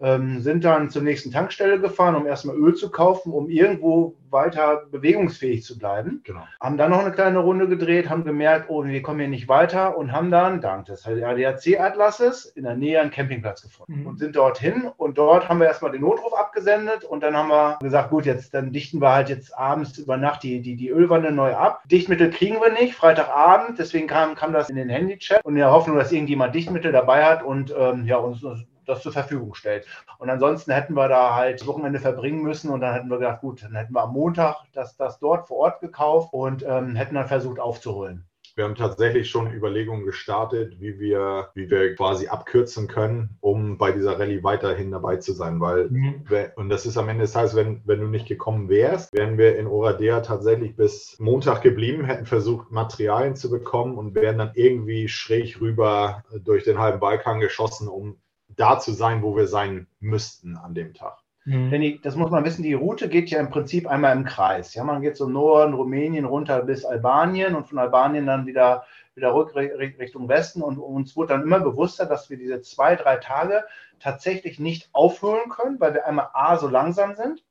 [0.00, 4.82] ähm, sind dann zur nächsten Tankstelle gefahren, um erstmal Öl zu kaufen, um irgendwo weiter
[4.90, 6.20] bewegungsfähig zu bleiben.
[6.24, 6.42] Genau.
[6.60, 9.96] Haben dann noch eine kleine Runde gedreht, haben gemerkt, oh, wir kommen hier nicht weiter
[9.96, 14.06] und haben dann, dank des ADAC-Atlases, in der Nähe einen Campingplatz gefunden mhm.
[14.06, 17.78] und sind dorthin und dort haben wir erstmal den Notruf abgesendet und dann haben wir
[17.80, 21.32] gesagt, gut, jetzt dann dichten wir halt jetzt abends über Nacht die, die, die Ölwanne
[21.32, 21.82] neu ab.
[21.86, 25.70] Dichtmittel kriegen wir nicht, Freitagabend, deswegen kam, kam das in den Handychat und in der
[25.70, 28.44] Hoffnung, dass irgendjemand Dichtmittel dabei hat und ähm, ja, uns
[28.86, 29.86] das zur Verfügung stellt.
[30.18, 33.62] Und ansonsten hätten wir da halt Wochenende verbringen müssen und dann hätten wir gedacht, gut,
[33.62, 37.28] dann hätten wir am Montag das, das dort vor Ort gekauft und ähm, hätten dann
[37.28, 38.26] versucht aufzuholen.
[38.56, 43.92] Wir haben tatsächlich schon Überlegungen gestartet, wie wir, wie wir quasi abkürzen können, um bei
[43.92, 45.60] dieser Rallye weiterhin dabei zu sein.
[45.60, 46.24] Weil, mhm.
[46.56, 49.58] und das ist am Ende des Tages, wenn, wenn du nicht gekommen wärst, wären wir
[49.58, 55.06] in Oradea tatsächlich bis Montag geblieben, hätten versucht, Materialien zu bekommen und wären dann irgendwie
[55.08, 58.16] schräg rüber durch den halben Balkan geschossen, um
[58.56, 61.18] da zu sein, wo wir sein müssten an dem Tag.
[61.44, 61.70] Mhm.
[61.70, 64.74] Denn die, das muss man wissen, die Route geht ja im Prinzip einmal im Kreis.
[64.74, 69.32] Ja, man geht so Norden, Rumänien runter bis Albanien und von Albanien dann wieder, wieder
[69.32, 70.60] rück Richtung Westen.
[70.60, 73.64] Und uns wurde dann immer bewusster, dass wir diese zwei, drei Tage
[74.00, 77.44] tatsächlich nicht aufholen können, weil wir einmal A so langsam sind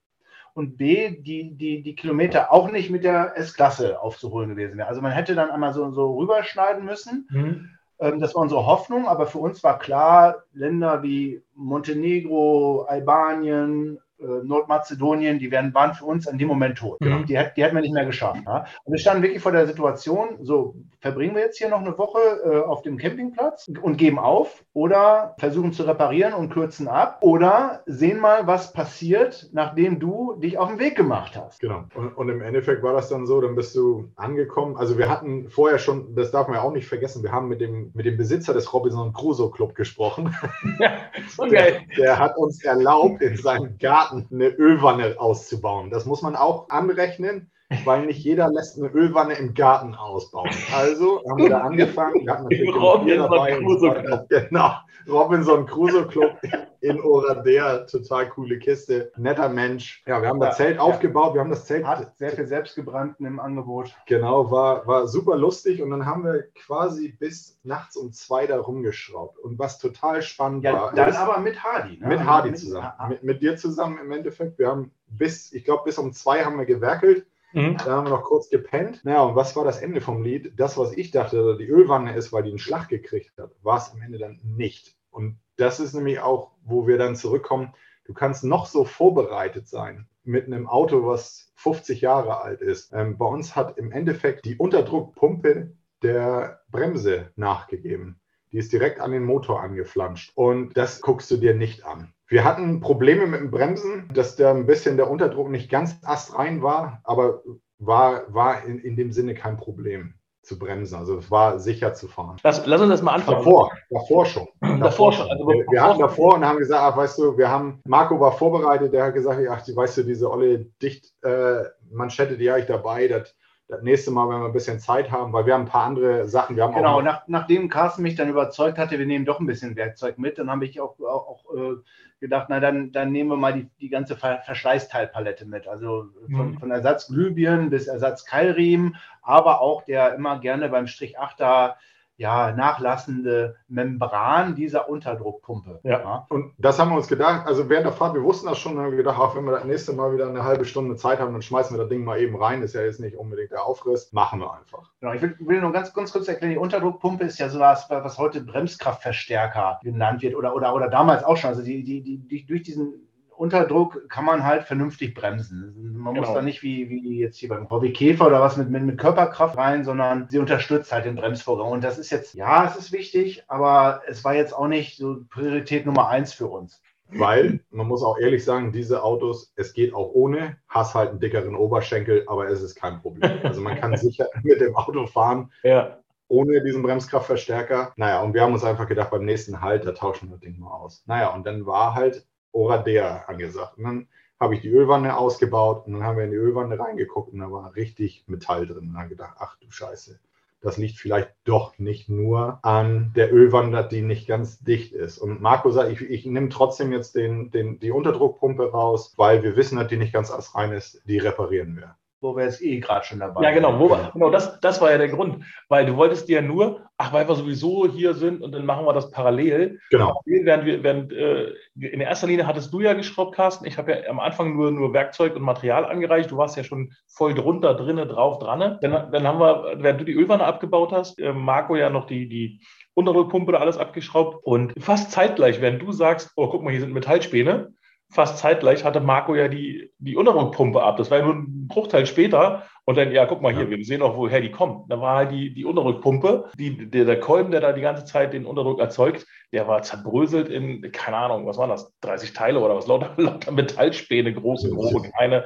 [0.53, 4.87] und B, die, die, die Kilometer auch nicht mit der S-Klasse aufzuholen gewesen wäre.
[4.87, 7.27] Also man hätte dann einmal so, so rüberschneiden müssen.
[7.29, 7.69] Mhm.
[7.99, 15.39] Ähm, das war unsere Hoffnung, aber für uns war klar, Länder wie Montenegro, Albanien, Nordmazedonien,
[15.39, 17.01] die wären, waren für uns in dem Moment tot.
[17.01, 17.25] Mhm.
[17.25, 18.41] Die, die hätten wir nicht mehr geschafft.
[18.45, 18.65] Ja?
[18.83, 22.19] Und wir standen wirklich vor der Situation, so verbringen wir jetzt hier noch eine Woche
[22.43, 27.83] äh, auf dem Campingplatz und geben auf oder versuchen zu reparieren und kürzen ab oder
[27.85, 31.59] sehen mal, was passiert, nachdem du dich auf den Weg gemacht hast.
[31.59, 31.83] Genau.
[31.93, 34.77] Und, und im Endeffekt war das dann so, dann bist du angekommen.
[34.77, 37.61] Also wir hatten vorher schon, das darf man ja auch nicht vergessen, wir haben mit
[37.61, 40.35] dem, mit dem Besitzer des Robinson Crusoe Club gesprochen.
[40.79, 40.91] Ja,
[41.29, 45.89] so der, der hat uns erlaubt, in seinem Garten Garten eine Ölwanne auszubauen.
[45.89, 47.51] Das muss man auch anrechnen,
[47.83, 50.49] weil nicht jeder lässt eine Ölwanne im Garten ausbauen.
[50.75, 52.25] Also haben wir da angefangen.
[52.25, 54.29] Wir hatten natürlich Robinson Crusoe Club.
[54.29, 54.71] Genau,
[55.07, 56.37] Robinson Crusoe Club
[56.81, 57.79] in Oradea.
[57.85, 59.11] Total coole Kiste.
[59.17, 60.03] Netter Mensch.
[60.05, 60.81] Ja, wir haben das Zelt ja.
[60.81, 61.33] aufgebaut.
[61.33, 61.85] Wir haben das Zelt.
[61.85, 63.95] Hat sehr viel Selbstgebrannten im Angebot.
[64.07, 65.81] Genau, war, war super lustig.
[65.81, 69.39] Und dann haben wir quasi bis nachts um zwei da rumgeschraubt.
[69.39, 70.93] Und was total spannend ja, war.
[70.93, 71.97] Dann ist, aber mit Hardy.
[71.97, 72.07] Ne?
[72.07, 72.91] Mit Hardy zusammen.
[73.09, 74.59] Mit, mit dir zusammen im Endeffekt.
[74.59, 77.25] Wir haben bis, ich glaube, bis um zwei haben wir gewerkelt.
[77.55, 77.77] Mhm.
[77.77, 79.05] Da haben wir noch kurz gepennt.
[79.05, 80.53] Naja, und was war das Ende vom Lied?
[80.57, 83.91] Das, was ich dachte, die Ölwanne ist, weil die einen Schlag gekriegt hat, war es
[83.91, 84.95] am Ende dann nicht.
[85.09, 87.73] Und das ist nämlich auch, wo wir dann zurückkommen.
[88.03, 92.91] Du kannst noch so vorbereitet sein mit einem Auto, was 50 Jahre alt ist.
[92.91, 95.71] Ähm, bei uns hat im Endeffekt die Unterdruckpumpe
[96.03, 98.19] der Bremse nachgegeben.
[98.51, 100.33] Die ist direkt an den Motor angeflanscht.
[100.35, 102.13] Und das guckst du dir nicht an.
[102.27, 106.63] Wir hatten Probleme mit dem Bremsen, dass da ein bisschen der Unterdruck nicht ganz astrein
[106.63, 107.43] war, aber
[107.77, 110.95] war, war in, in dem Sinne kein Problem zu bremsen.
[110.95, 112.37] Also es war sicher zu fahren.
[112.43, 113.39] Lass, lass uns das mal anfangen.
[113.39, 114.47] Davor, davor schon.
[114.61, 115.29] Davor, davor schon.
[115.29, 118.31] Also wir, wir hatten davor und haben gesagt, ach, weißt du, wir haben, Marco war
[118.31, 123.07] vorbereitet, der hat gesagt, ach, weißt du, diese olle Dichtmanschette, äh, die habe ich dabei,
[123.07, 123.35] das
[123.67, 126.27] das nächste Mal, wenn wir ein bisschen Zeit haben, weil wir haben ein paar andere
[126.27, 126.55] Sachen.
[126.55, 129.75] Wir haben genau, nach, nachdem Carsten mich dann überzeugt hatte, wir nehmen doch ein bisschen
[129.75, 131.75] Werkzeug mit, dann habe ich auch, auch, auch äh,
[132.19, 135.67] gedacht, na dann, dann nehmen wir mal die, die ganze Verschleißteilpalette mit.
[135.67, 136.59] Also von, mhm.
[136.59, 141.75] von Ersatzglühbirnen bis Ersatzkeilriemen, aber auch der immer gerne beim Strich 8er
[142.17, 145.79] ja, nachlassende Membran dieser Unterdruckpumpe.
[145.83, 145.99] Ja.
[145.99, 146.25] ja.
[146.29, 148.91] Und das haben wir uns gedacht, also während der Fahrt, wir wussten das schon, haben
[148.91, 151.41] wir gedacht, auch wenn wir das nächste Mal wieder eine halbe Stunde Zeit haben, dann
[151.41, 152.61] schmeißen wir das Ding mal eben rein.
[152.61, 154.13] Ist ja jetzt nicht unbedingt der Aufriss.
[154.13, 154.91] Machen wir einfach.
[155.01, 158.17] Genau, ich will, will nur ganz, ganz kurz erklären, die Unterdruckpumpe ist ja sowas, was
[158.17, 161.49] heute Bremskraftverstärker genannt wird oder, oder, oder damals auch schon.
[161.49, 163.05] Also die, die, die, die durch diesen
[163.37, 165.97] Unterdruck kann man halt vernünftig bremsen.
[165.97, 166.27] Man genau.
[166.27, 168.97] muss da nicht wie, wie jetzt hier beim Hobby Käfer oder was mit, mit, mit
[168.97, 171.67] Körperkraft rein, sondern sie unterstützt halt den Bremsvorgang.
[171.71, 175.17] Und das ist jetzt, ja, es ist wichtig, aber es war jetzt auch nicht so
[175.29, 176.81] Priorität Nummer eins für uns.
[177.09, 181.19] Weil, man muss auch ehrlich sagen, diese Autos, es geht auch ohne, hast halt einen
[181.19, 183.39] dickeren Oberschenkel, aber es ist kein Problem.
[183.43, 185.51] Also man kann sicher mit dem Auto fahren.
[185.63, 187.93] Ja ohne diesen Bremskraftverstärker.
[187.97, 190.59] Naja, und wir haben uns einfach gedacht, beim nächsten Halt, da tauschen wir das Ding
[190.59, 191.03] mal aus.
[191.05, 193.77] Naja, und dann war halt Oradea angesagt.
[193.77, 194.07] Und dann
[194.39, 197.51] habe ich die Ölwanne ausgebaut und dann haben wir in die Ölwanne reingeguckt und da
[197.51, 198.89] war richtig Metall drin.
[198.89, 200.19] Und dann gedacht, ach du Scheiße,
[200.61, 205.19] das liegt vielleicht doch nicht nur an der Ölwanne, die nicht ganz dicht ist.
[205.19, 209.55] Und Marco sagt, ich, ich nehme trotzdem jetzt den, den, die Unterdruckpumpe raus, weil wir
[209.55, 213.05] wissen, dass die nicht ganz rein ist, die reparieren wir wo wir jetzt eh gerade
[213.05, 216.27] schon dabei Ja, genau, wo, genau das, das war ja der Grund, weil du wolltest
[216.27, 219.79] dir ja nur, ach, weil wir sowieso hier sind und dann machen wir das parallel.
[219.91, 220.21] Genau.
[220.25, 223.65] Während wir, während, äh, in erster Linie hattest du ja geschraubt, Carsten.
[223.65, 226.31] Ich habe ja am Anfang nur, nur Werkzeug und Material angereicht.
[226.31, 228.77] Du warst ja schon voll drunter, drinnen, drauf, dran.
[228.81, 232.27] Dann, dann haben wir, während du die Ölwanne abgebaut hast, äh, Marco ja noch die,
[232.27, 232.61] die
[232.95, 236.93] Unterdruckpumpe da alles abgeschraubt und fast zeitgleich, während du sagst, oh, guck mal, hier sind
[236.93, 237.73] Metallspäne,
[238.09, 240.97] fast zeitgleich hatte Marco ja die, die Unterdruckpumpe ab.
[240.97, 242.63] Das war ja nur ein Bruchteil später.
[242.85, 243.69] Und dann, ja, guck mal hier, ja.
[243.69, 244.91] wir sehen auch, woher die kommt.
[244.91, 248.33] Da war halt die, die Unterdruckpumpe, die, der, der Kolben, der da die ganze Zeit
[248.33, 252.75] den Unterdruck erzeugt, der war zerbröselt in, keine Ahnung, was waren das, 30 Teile oder
[252.75, 255.45] was, lauter, lauter Metallspäne, große, große, kleine.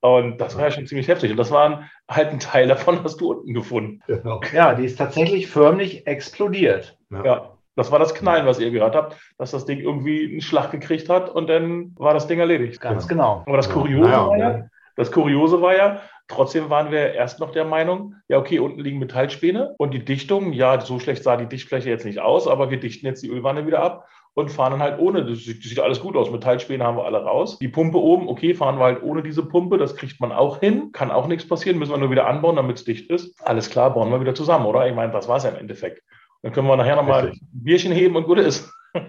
[0.00, 1.30] Und das war ja schon ziemlich heftig.
[1.30, 4.00] Und das waren halt ein Teil davon, hast du unten gefunden.
[4.06, 4.40] Genau.
[4.52, 6.98] Ja, die ist tatsächlich förmlich explodiert.
[7.10, 7.24] ja.
[7.24, 7.57] ja.
[7.78, 11.08] Das war das Knallen, was ihr gehört habt, dass das Ding irgendwie einen Schlag gekriegt
[11.08, 12.80] hat und dann war das Ding erledigt.
[12.80, 13.44] Ganz genau.
[13.46, 14.26] Aber das Kuriose, ja.
[14.26, 14.64] war ja,
[14.96, 18.98] das Kuriose war ja, trotzdem waren wir erst noch der Meinung, ja, okay, unten liegen
[18.98, 22.80] Metallspäne und die Dichtung, ja, so schlecht sah die Dichtfläche jetzt nicht aus, aber wir
[22.80, 25.24] dichten jetzt die Ölwanne wieder ab und fahren dann halt ohne.
[25.24, 26.32] Das sieht, das sieht, alles gut aus.
[26.32, 27.60] Metallspäne haben wir alle raus.
[27.60, 29.78] Die Pumpe oben, okay, fahren wir halt ohne diese Pumpe.
[29.78, 30.90] Das kriegt man auch hin.
[30.92, 31.78] Kann auch nichts passieren.
[31.78, 33.40] Müssen wir nur wieder anbauen, damit es dicht ist.
[33.44, 34.88] Alles klar, bauen wir wieder zusammen, oder?
[34.88, 36.02] Ich meine, das war es ja im Endeffekt.
[36.42, 38.72] Dann können wir nachher nochmal ein Bierchen heben und gut ist.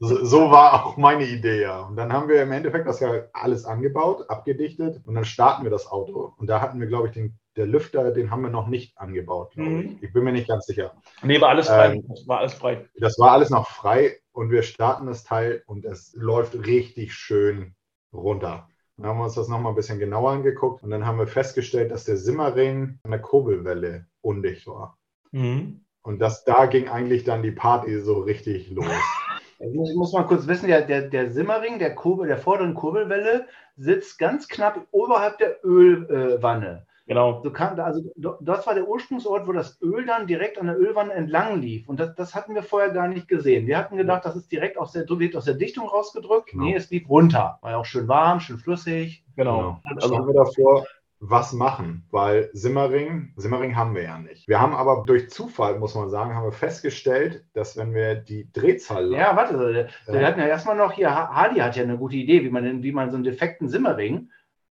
[0.00, 1.82] so, war auch meine Idee, ja.
[1.82, 5.70] Und dann haben wir im Endeffekt das ja alles angebaut, abgedichtet und dann starten wir
[5.70, 6.34] das Auto.
[6.36, 9.52] Und da hatten wir, glaube ich, den der Lüfter, den haben wir noch nicht angebaut,
[9.52, 9.80] glaube mhm.
[9.80, 10.02] ich.
[10.04, 10.94] Ich bin mir nicht ganz sicher.
[11.22, 11.94] Nee, war alles frei.
[11.94, 12.88] Ähm, das war alles frei.
[12.96, 17.74] Das war alles noch frei und wir starten das Teil und es läuft richtig schön
[18.12, 18.68] runter.
[18.96, 21.90] Dann haben wir uns das nochmal ein bisschen genauer angeguckt und dann haben wir festgestellt,
[21.90, 24.98] dass der Simmerring an der Kurbelwelle undicht war.
[25.32, 25.84] Mhm.
[26.04, 28.86] Und das, da ging eigentlich dann die Party so richtig los.
[29.60, 32.74] Ich muss, ich muss mal kurz wissen, der, der, der Simmering, der, Kurbel, der vorderen
[32.74, 36.84] Kurbelwelle, sitzt ganz knapp oberhalb der Ölwanne.
[36.84, 37.40] Äh, genau.
[37.42, 38.02] So kann, also,
[38.40, 41.88] das war der Ursprungsort, wo das Öl dann direkt an der Ölwanne entlang lief.
[41.88, 43.66] Und das, das hatten wir vorher gar nicht gesehen.
[43.66, 46.50] Wir hatten gedacht, das ist direkt aus der, wird aus der Dichtung rausgedrückt.
[46.50, 46.64] Genau.
[46.64, 47.58] Nee, es lief runter.
[47.62, 49.24] War ja auch schön warm, schön flüssig.
[49.36, 49.80] Genau.
[49.82, 49.96] genau.
[49.96, 50.84] Also haben wir davor
[51.30, 54.46] was machen, weil Simmering, Simmering haben wir ja nicht.
[54.46, 58.50] Wir haben aber durch Zufall, muss man sagen, haben wir festgestellt, dass wenn wir die
[58.52, 59.12] Drehzahl.
[59.12, 62.44] Ja, warte, wir äh, hatten ja erstmal noch hier, Hadi hat ja eine gute Idee,
[62.44, 64.30] wie man, wie man so einen defekten Simmering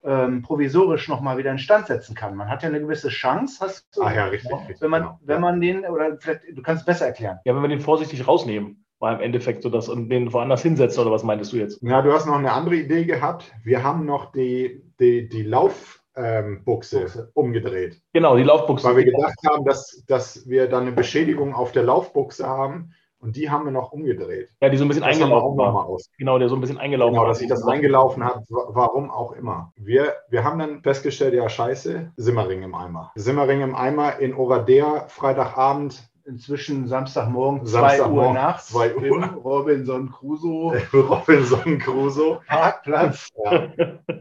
[0.03, 2.35] ähm, provisorisch nochmal wieder in Stand setzen kann.
[2.35, 4.03] Man hat ja eine gewisse Chance, hast du.
[4.03, 4.51] Ach ja, richtig.
[4.51, 5.19] richtig wenn man, genau.
[5.23, 7.39] wenn man den, oder vielleicht, du kannst es besser erklären.
[7.45, 11.01] Ja, wenn wir den vorsichtig rausnehmen war im Endeffekt so das und den woanders hinsetzen
[11.01, 11.81] oder was meintest du jetzt?
[11.83, 13.51] Ja, du hast noch eine andere Idee gehabt.
[13.63, 18.01] Wir haben noch die, die, die Lauf, ähm, Buchse umgedreht.
[18.13, 18.87] Genau, die Laufbuchse.
[18.87, 23.35] Weil wir gedacht haben, dass, dass wir dann eine Beschädigung auf der Laufbuchse haben und
[23.35, 24.49] die haben wir noch umgedreht.
[24.61, 25.85] Ja, die so ein bisschen das eingelaufen war.
[25.87, 26.09] Aus.
[26.17, 27.29] Genau, der so ein bisschen eingelaufen genau, war.
[27.29, 29.73] dass sich das eingelaufen hat, warum auch immer.
[29.75, 33.11] Wir, wir haben dann festgestellt, ja scheiße, Simmering im Eimer.
[33.15, 39.25] Simmering im Eimer in Oradea, Freitagabend, inzwischen Samstagmorgen 2 Uhr nachts 2 Uhr.
[39.43, 40.81] Robinson Crusoe.
[40.93, 42.41] Robinson Crusoe.
[42.45, 43.29] Parkplatz.
[43.43, 43.69] Ja.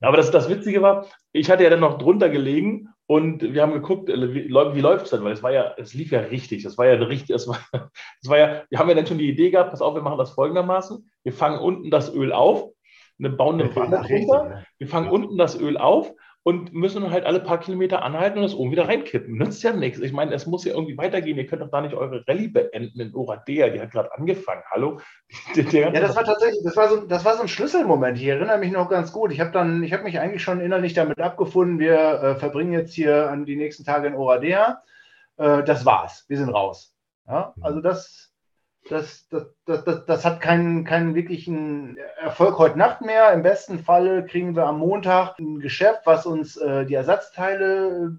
[0.00, 3.72] Aber das, das Witzige war, ich hatte ja dann noch drunter gelegen und wir haben
[3.72, 5.24] geguckt, äh, wie, wie läuft es denn?
[5.24, 6.64] Weil es war ja, es lief ja richtig.
[6.64, 7.58] Es war ja richtig, es war,
[8.22, 10.18] es war ja, wir haben ja dann schon die Idee gehabt, pass auf, wir machen
[10.18, 11.10] das folgendermaßen.
[11.24, 12.70] Wir fangen unten das Öl auf,
[13.16, 16.12] ne, bauen eine Wanne drunter, wir fangen unten das Öl auf
[16.48, 19.36] und müssen halt alle paar Kilometer anhalten und das oben wieder reinkippen.
[19.36, 20.00] Nützt ja nichts.
[20.00, 21.36] Ich meine, es muss ja irgendwie weitergehen.
[21.36, 23.68] Ihr könnt doch da nicht eure Rallye beenden in Oradea.
[23.68, 24.62] Die hat gerade angefangen.
[24.70, 24.98] Hallo?
[25.54, 28.16] ja, das war tatsächlich, das war so, das war so ein Schlüsselmoment.
[28.16, 29.30] Ich erinnere mich noch ganz gut.
[29.30, 31.78] Ich habe dann, ich habe mich eigentlich schon innerlich damit abgefunden.
[31.78, 34.82] Wir äh, verbringen jetzt hier an die nächsten Tage in Oradea.
[35.36, 36.94] äh, das war's, wir sind raus.
[37.26, 38.27] Ja, also das,
[38.88, 43.32] das, das, das, das, hat keinen, keinen wirklichen Erfolg heute Nacht mehr.
[43.32, 48.16] Im besten Falle kriegen wir am Montag ein Geschäft, was uns äh, die Ersatzteile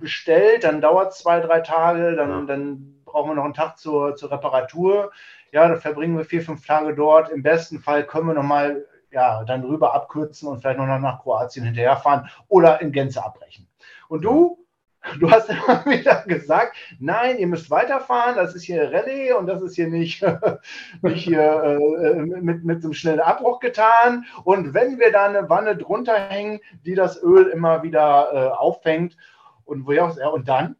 [0.00, 0.64] bestellt.
[0.64, 2.14] Dann dauert es zwei, drei Tage.
[2.16, 2.40] Dann, ja.
[2.42, 5.12] dann brauchen wir noch einen Tag zur, zur Reparatur.
[5.52, 7.30] Ja, dann verbringen wir vier, fünf Tage dort.
[7.30, 11.64] Im besten Fall können wir nochmal ja, dann rüber abkürzen und vielleicht noch nach Kroatien
[11.64, 13.68] hinterherfahren oder in Gänze abbrechen.
[14.08, 14.65] Und du
[15.20, 19.62] Du hast immer wieder gesagt, nein, ihr müsst weiterfahren, das ist hier Rallye und das
[19.62, 20.24] ist hier nicht,
[21.02, 24.24] nicht hier äh, mit, mit einem schnellen Abbruch getan.
[24.44, 29.16] Und wenn wir da eine Wanne drunter hängen, die das Öl immer wieder äh, auffängt,
[29.64, 30.76] und wo ja, und dann?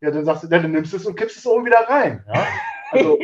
[0.00, 2.24] Ja, dann sagst du, ja, dann nimmst du es und kippst es oben wieder rein.
[2.26, 2.46] Ja?
[2.90, 3.18] Also,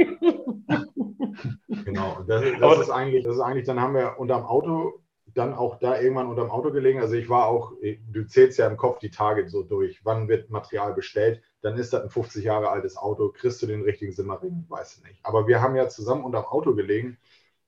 [1.84, 5.00] genau, das, das ist eigentlich, das ist eigentlich, dann haben wir unterm Auto
[5.34, 7.00] dann auch da irgendwann unterm Auto gelegen.
[7.00, 10.50] Also ich war auch, du zählst ja im Kopf die Tage so durch, wann wird
[10.50, 14.64] Material bestellt, dann ist das ein 50 Jahre altes Auto, kriegst du den richtigen Simmering,
[14.68, 15.20] weißt du nicht.
[15.22, 17.18] Aber wir haben ja zusammen unterm Auto gelegen,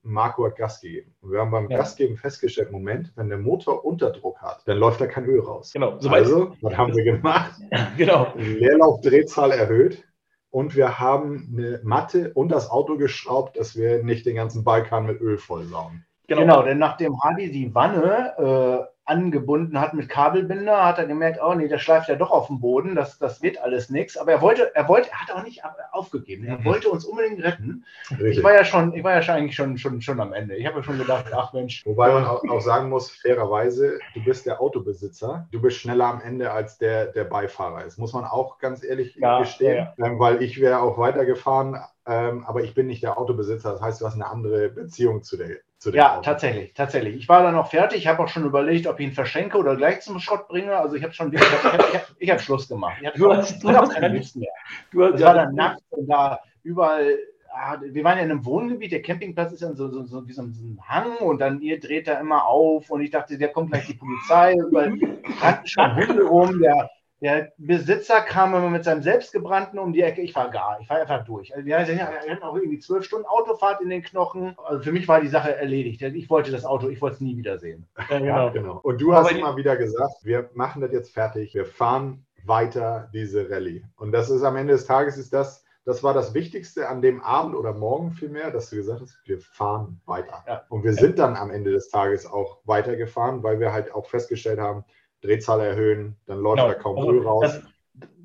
[0.03, 1.15] Marco hat Gas gegeben.
[1.21, 1.77] Und wir haben beim ja.
[1.77, 5.71] Gasgeben festgestellt, Moment, wenn der Motor Unterdruck hat, dann läuft da kein Öl raus.
[5.73, 5.97] Genau.
[5.99, 7.53] So also, was haben wir gemacht?
[7.97, 8.33] genau.
[8.35, 10.03] Leerlaufdrehzahl erhöht
[10.49, 15.05] und wir haben eine Matte und das Auto geschraubt, dass wir nicht den ganzen Balkan
[15.05, 16.05] mit Öl vollsaugen.
[16.37, 16.57] Genau.
[16.57, 21.53] genau, denn nachdem Hardy die Wanne äh, angebunden hat mit Kabelbinder, hat er gemerkt, oh
[21.53, 24.17] nee, der schleift ja doch auf dem Boden, das, das wird alles nichts.
[24.17, 26.45] Aber er wollte, er wollte, er hat auch nicht aufgegeben.
[26.45, 26.65] Er mhm.
[26.65, 27.85] wollte uns unbedingt retten.
[28.11, 28.37] Richtig.
[28.37, 30.55] Ich war ja schon, ich war ja eigentlich schon, schon, schon am Ende.
[30.55, 31.85] Ich habe ja schon gedacht, ach Mensch.
[31.85, 36.21] Wobei man auch, auch, sagen muss, fairerweise, du bist der Autobesitzer, du bist schneller am
[36.21, 37.97] Ende als der, der Beifahrer ist.
[37.97, 40.05] Muss man auch ganz ehrlich ja, gestehen, ja.
[40.05, 43.73] Ähm, weil ich wäre auch weitergefahren, ähm, aber ich bin nicht der Autobesitzer.
[43.73, 45.57] Das heißt, du hast eine andere Beziehung zu der,
[45.91, 46.21] ja, Auto.
[46.21, 47.15] tatsächlich, tatsächlich.
[47.15, 47.99] Ich war dann noch fertig.
[47.99, 50.75] Ich habe auch schon überlegt, ob ich ihn verschenke oder gleich zum Schrott bringe.
[50.75, 52.97] Also ich habe schon, ich habe hab, hab Schluss gemacht.
[53.01, 54.51] Ich habe hab keine Lust mehr.
[54.91, 57.17] Du hast, war dann nackt und da überall.
[57.55, 60.33] Ah, wir waren ja in einem Wohngebiet, der Campingplatz ist ja so, so, so wie
[60.33, 63.69] so ein Hang und dann ihr dreht da immer auf und ich dachte, der kommt
[63.69, 64.87] gleich die Polizei, überall
[65.39, 66.89] rannten schon Hunde rum, der,
[67.23, 70.21] der Besitzer kam immer mit seinem selbstgebrannten um die Ecke.
[70.21, 71.55] Ich war gar, ich war einfach durch.
[71.55, 74.55] Also wir hatten auch irgendwie zwölf Stunden Autofahrt in den Knochen.
[74.65, 76.01] Also für mich war die Sache erledigt.
[76.01, 77.87] Ich wollte das Auto, ich wollte es nie wiedersehen.
[78.09, 78.51] Ja, genau.
[78.51, 78.79] genau.
[78.83, 81.53] Und du hast immer wieder gesagt, wir machen das jetzt fertig.
[81.53, 83.83] Wir fahren weiter diese Rallye.
[83.95, 87.21] Und das ist am Ende des Tages ist das, das war das Wichtigste an dem
[87.21, 90.43] Abend oder morgen vielmehr, dass du gesagt hast, wir fahren weiter.
[90.47, 90.63] Ja.
[90.69, 94.59] Und wir sind dann am Ende des Tages auch weitergefahren, weil wir halt auch festgestellt
[94.59, 94.83] haben,
[95.23, 96.67] Drehzahl erhöhen, dann läuft genau.
[96.67, 97.41] da kaum also Öl raus.
[97.41, 97.61] Das,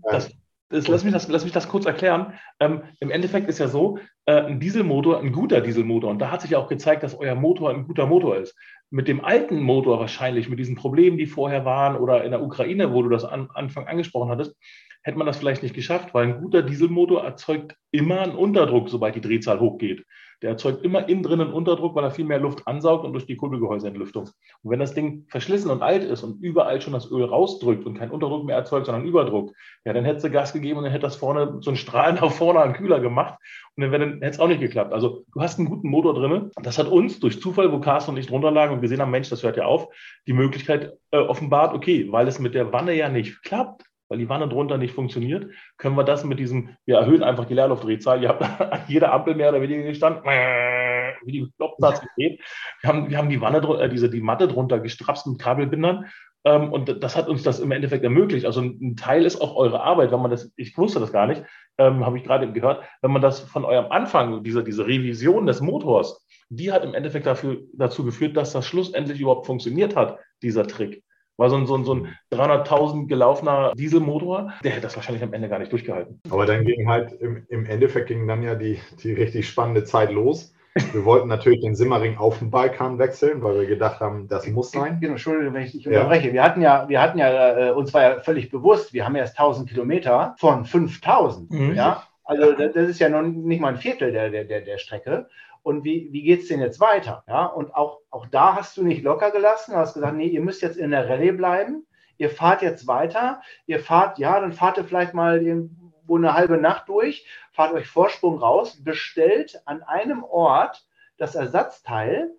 [0.02, 0.30] das,
[0.70, 2.34] das, lass, mich das, lass mich das kurz erklären.
[2.60, 6.42] Ähm, Im Endeffekt ist ja so, äh, ein Dieselmotor, ein guter Dieselmotor, und da hat
[6.42, 8.54] sich ja auch gezeigt, dass euer Motor ein guter Motor ist.
[8.90, 12.92] Mit dem alten Motor wahrscheinlich, mit diesen Problemen, die vorher waren, oder in der Ukraine,
[12.92, 14.56] wo du das an Anfang angesprochen hattest,
[15.02, 19.14] hätte man das vielleicht nicht geschafft, weil ein guter Dieselmotor erzeugt immer einen Unterdruck, sobald
[19.14, 20.04] die Drehzahl hochgeht.
[20.42, 23.26] Der erzeugt immer innen drin einen Unterdruck, weil er viel mehr Luft ansaugt und durch
[23.26, 24.30] die Kurbelgehäuseentlüftung.
[24.62, 27.98] Und wenn das Ding verschlissen und alt ist und überall schon das Öl rausdrückt und
[27.98, 29.52] kein Unterdruck mehr erzeugt, sondern Überdruck,
[29.84, 32.30] ja, dann hätte sie Gas gegeben und dann hätte das vorne so einen Strahl nach
[32.30, 33.34] vorne an Kühler gemacht
[33.76, 34.92] und dann, dann hätte es auch nicht geklappt.
[34.92, 36.50] Also du hast einen guten Motor drin.
[36.62, 39.30] Das hat uns durch Zufall, wo Carsten und ich drunter lagen und gesehen haben, Mensch,
[39.30, 39.88] das hört ja auf,
[40.26, 44.28] die Möglichkeit äh, offenbart, okay, weil es mit der Wanne ja nicht klappt, weil die
[44.28, 48.22] Wanne drunter nicht funktioniert, können wir das mit diesem, wir erhöhen einfach die Leerluftdrehzahl.
[48.22, 52.40] Ihr habt an jeder Ampel mehr oder weniger gestanden, wie die Klopfsatz geht.
[52.80, 56.06] Wir haben, wir haben die Wanne, äh, diese, die Matte drunter gestrapst mit Kabelbindern.
[56.44, 58.46] Ähm, und das hat uns das im Endeffekt ermöglicht.
[58.46, 61.42] Also ein Teil ist auch eure Arbeit, wenn man das, ich wusste das gar nicht,
[61.78, 65.60] ähm, habe ich gerade gehört, wenn man das von eurem Anfang, diese, diese Revision des
[65.60, 70.66] Motors, die hat im Endeffekt dafür, dazu geführt, dass das schlussendlich überhaupt funktioniert hat, dieser
[70.66, 71.02] Trick.
[71.38, 75.32] War so ein, so ein, so ein 300.000 gelaufener Dieselmotor, der hätte das wahrscheinlich am
[75.32, 76.20] Ende gar nicht durchgehalten.
[76.30, 80.10] Aber dann ging halt, im, im Endeffekt ging dann ja die, die richtig spannende Zeit
[80.10, 80.52] los.
[80.92, 84.72] Wir wollten natürlich den Simmering auf den Balkan wechseln, weil wir gedacht haben, das muss
[84.72, 84.98] sein.
[85.00, 86.28] Genau, Entschuldigung, wenn ich dich unterbreche.
[86.28, 86.32] Ja.
[86.34, 89.38] Wir hatten ja, wir hatten ja, äh, uns war ja völlig bewusst, wir haben erst
[89.38, 91.50] 1000 Kilometer von 5000.
[91.50, 91.74] Mhm.
[91.74, 95.28] Ja, also das ist ja noch nicht mal ein Viertel der, der, der, der Strecke
[95.68, 97.24] und wie, wie geht es denn jetzt weiter?
[97.28, 100.62] Ja, und auch, auch da hast du nicht locker gelassen, hast gesagt, nee, ihr müsst
[100.62, 104.84] jetzt in der Rallye bleiben, ihr fahrt jetzt weiter, ihr fahrt, ja, dann fahrt ihr
[104.84, 110.86] vielleicht mal irgendwo eine halbe Nacht durch, fahrt euch Vorsprung raus, bestellt an einem Ort
[111.18, 112.30] das Ersatzteil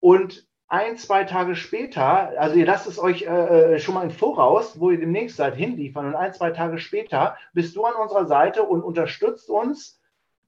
[0.00, 4.10] und ein, zwei Tage später, also ihr lasst es euch äh, äh schon mal im
[4.10, 8.26] Voraus, wo ihr demnächst seid, hinliefern und ein, zwei Tage später bist du an unserer
[8.26, 9.99] Seite und unterstützt uns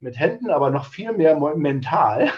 [0.03, 2.29] mit Händen, aber noch viel mehr mental,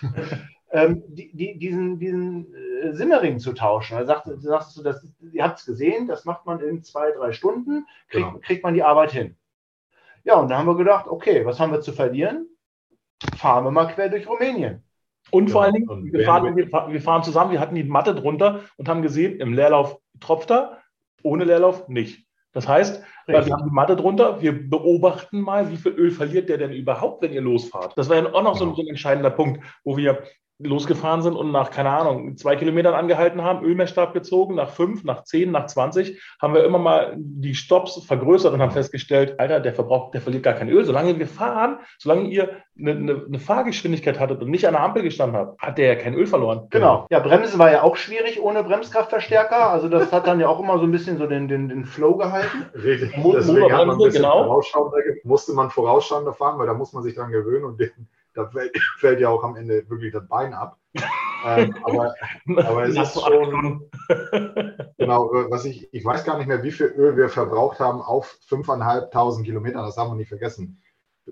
[0.70, 3.98] ähm, die, die, diesen, diesen äh, Simmering zu tauschen.
[3.98, 7.32] Da sagt, sagst du, das, ihr habt es gesehen, das macht man in zwei, drei
[7.32, 8.38] Stunden, kriegt, genau.
[8.40, 9.36] kriegt man die Arbeit hin.
[10.24, 12.48] Ja, und da haben wir gedacht, okay, was haben wir zu verlieren?
[13.36, 14.84] Fahren wir mal quer durch Rumänien.
[15.30, 18.88] Und vor allen Dingen, wir fahren, wir fahren zusammen, wir hatten die Matte drunter und
[18.88, 20.78] haben gesehen, im Leerlauf tropft er,
[21.22, 22.27] ohne Leerlauf nicht.
[22.52, 26.58] Das heißt, wir haben die Matte drunter, wir beobachten mal, wie viel Öl verliert der
[26.58, 27.92] denn überhaupt, wenn ihr losfahrt.
[27.96, 30.22] Das war ja auch noch so ein, so ein entscheidender Punkt, wo wir
[30.58, 35.22] losgefahren sind und nach, keine Ahnung, zwei Kilometern angehalten haben, Ölmessstab gezogen, nach fünf, nach
[35.22, 39.72] zehn, nach zwanzig, haben wir immer mal die Stops vergrößert und haben festgestellt, Alter, der
[39.72, 40.84] verbraucht, der verliert gar kein Öl.
[40.84, 45.02] Solange wir fahren, solange ihr eine, eine, eine Fahrgeschwindigkeit hattet und nicht an der Ampel
[45.04, 46.66] gestanden habt, hat der ja kein Öl verloren.
[46.70, 47.06] Genau.
[47.10, 49.70] Ja, Bremsen war ja auch schwierig ohne Bremskraftverstärker.
[49.70, 52.16] Also das hat dann ja auch immer so ein bisschen so den, den, den Flow
[52.16, 52.66] gehalten.
[52.74, 53.12] Richtig.
[53.14, 54.60] Deswegen hat man ein bisschen genau.
[55.22, 58.78] musste man vorausschauender fahren, weil da muss man sich dran gewöhnen und den da fällt,
[58.98, 60.78] fällt, ja auch am Ende wirklich das Bein ab.
[61.44, 62.14] ähm, aber,
[62.56, 63.90] aber es ist schon,
[64.98, 68.38] genau, was ich, ich weiß gar nicht mehr, wie viel Öl wir verbraucht haben auf
[68.48, 70.82] 5.500 Kilometern, das haben wir nicht vergessen.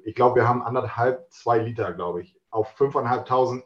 [0.05, 3.63] Ich glaube, wir haben anderthalb, zwei Liter, glaube ich, auf 5.500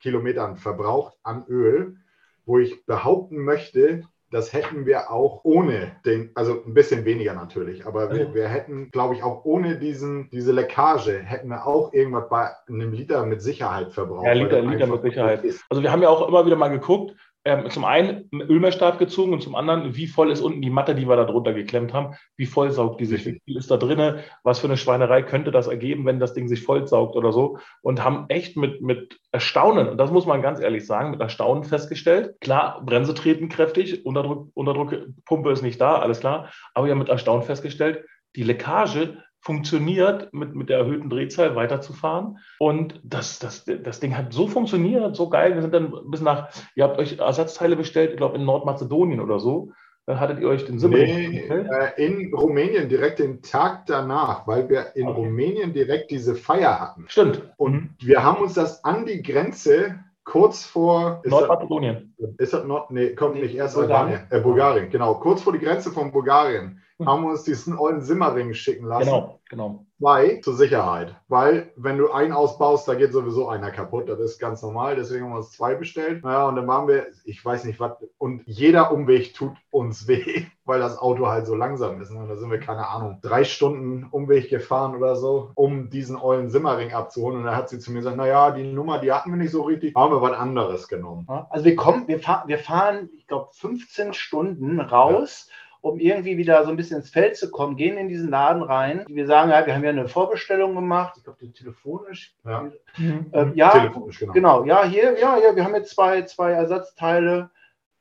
[0.00, 1.96] Kilometern verbraucht an Öl,
[2.44, 4.02] wo ich behaupten möchte,
[4.32, 8.90] das hätten wir auch ohne den, also ein bisschen weniger natürlich, aber wir, wir hätten,
[8.90, 13.42] glaube ich, auch ohne diesen, diese Leckage, hätten wir auch irgendwas bei einem Liter mit
[13.42, 14.26] Sicherheit verbraucht.
[14.26, 15.44] Ja, Liter, Liter mit Sicherheit.
[15.68, 17.14] Also wir haben ja auch immer wieder mal geguckt,
[17.44, 21.08] ähm, zum einen Ölmessstab gezogen und zum anderen, wie voll ist unten die Matte, die
[21.08, 24.22] wir da drunter geklemmt haben, wie voll saugt die sich, wie viel ist da drinne,
[24.44, 27.58] was für eine Schweinerei könnte das ergeben, wenn das Ding sich voll saugt oder so?
[27.82, 31.64] Und haben echt mit, mit Erstaunen, und das muss man ganz ehrlich sagen, mit Erstaunen
[31.64, 37.00] festgestellt, klar, Bremse treten kräftig, Unterdruck, Unterdruckpumpe ist nicht da, alles klar, aber wir haben
[37.00, 38.04] mit Erstaunen festgestellt,
[38.36, 42.38] die Leckage funktioniert, mit, mit der erhöhten Drehzahl weiterzufahren.
[42.58, 45.54] Und das, das, das Ding hat so funktioniert, so geil.
[45.54, 49.40] Wir sind dann bis nach, ihr habt euch Ersatzteile bestellt, ich glaube in Nordmazedonien oder
[49.40, 49.72] so.
[50.06, 54.68] Dann hattet ihr euch den Simmering nee, äh, in Rumänien direkt den Tag danach, weil
[54.68, 55.20] wir in okay.
[55.20, 57.04] Rumänien direkt diese Feier hatten.
[57.08, 57.52] Stimmt.
[57.56, 57.90] Und mhm.
[58.00, 62.14] wir haben uns das an die Grenze kurz vor Nordmazedonien.
[62.38, 62.90] Ist das Nord?
[62.90, 64.20] Nee, kommt nicht erst Bulgarien.
[64.30, 65.14] Äh, Bulgarien, genau.
[65.14, 66.80] Kurz vor die Grenze von Bulgarien.
[67.06, 69.06] Haben wir uns diesen ollen Simmering schicken lassen.
[69.06, 69.86] Genau, genau.
[69.98, 71.14] Zwei zur Sicherheit.
[71.28, 74.08] Weil, wenn du einen ausbaust, da geht sowieso einer kaputt.
[74.08, 74.96] Das ist ganz normal.
[74.96, 76.24] Deswegen haben wir uns zwei bestellt.
[76.24, 80.46] Naja, und dann waren wir, ich weiß nicht was, und jeder Umweg tut uns weh,
[80.64, 82.10] weil das Auto halt so langsam ist.
[82.10, 86.50] Und da sind wir, keine Ahnung, drei Stunden Umweg gefahren oder so, um diesen ollen
[86.50, 87.38] Simmering abzuholen.
[87.38, 89.62] Und da hat sie zu mir gesagt, naja, die Nummer, die hatten wir nicht so
[89.62, 91.26] richtig, haben wir was anderes genommen.
[91.48, 95.46] Also wir kommen, wir, fahr, wir fahren, ich glaube, 15 Stunden raus.
[95.48, 98.62] Ja um irgendwie wieder so ein bisschen ins Feld zu kommen, gehen in diesen Laden
[98.62, 99.04] rein.
[99.08, 102.34] Wir sagen, ja, wir haben ja eine Vorbestellung gemacht, ich glaube, telefonisch.
[102.44, 103.26] Ja, mhm.
[103.32, 104.32] ähm, ja telefonisch, genau.
[104.32, 104.64] genau.
[104.64, 107.50] Ja, hier, ja, ja, wir haben jetzt zwei, zwei Ersatzteile.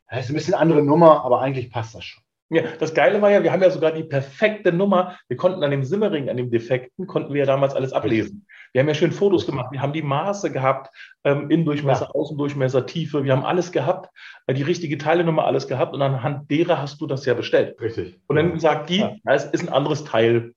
[0.09, 2.23] Das ist ein bisschen andere Nummer, aber eigentlich passt das schon.
[2.54, 5.18] Ja, das Geile war ja, wir haben ja sogar die perfekte Nummer.
[5.30, 8.45] Wir konnten an dem Simmering, an dem Defekten, konnten wir ja damals alles ablesen.
[8.74, 9.72] Wir haben ja schön Fotos gemacht.
[9.72, 10.93] Wir haben die Maße gehabt,
[11.24, 12.12] ähm, Innendurchmesser, ja.
[12.12, 13.24] Außendurchmesser, Tiefe.
[13.24, 14.10] Wir haben alles gehabt,
[14.47, 15.93] äh, die richtige Teilenummer, alles gehabt.
[15.93, 17.80] Und anhand derer hast du das ja bestellt.
[17.80, 18.20] Richtig.
[18.28, 19.16] Und dann sagt die, ja.
[19.28, 20.54] es ist ein anderes Teil.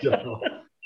[0.00, 0.42] genau.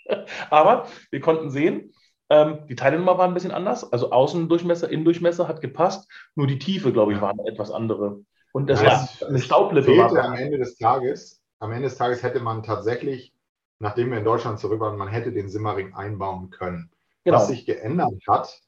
[0.50, 1.94] Aber wir konnten sehen,
[2.28, 3.90] ähm, die Teilenummer war ein bisschen anders.
[3.90, 6.10] Also Außendurchmesser, Innendurchmesser hat gepasst.
[6.34, 8.20] Nur die Tiefe, glaube ich, war eine etwas andere.
[8.56, 9.94] Und das ja, war eine Staublippe.
[9.98, 13.34] War am Ende des Tages, am Ende des Tages hätte man tatsächlich,
[13.80, 16.90] nachdem wir in Deutschland zurück waren, man hätte den Simmering einbauen können.
[17.24, 17.36] Genau.
[17.36, 18.62] Was sich geändert hat,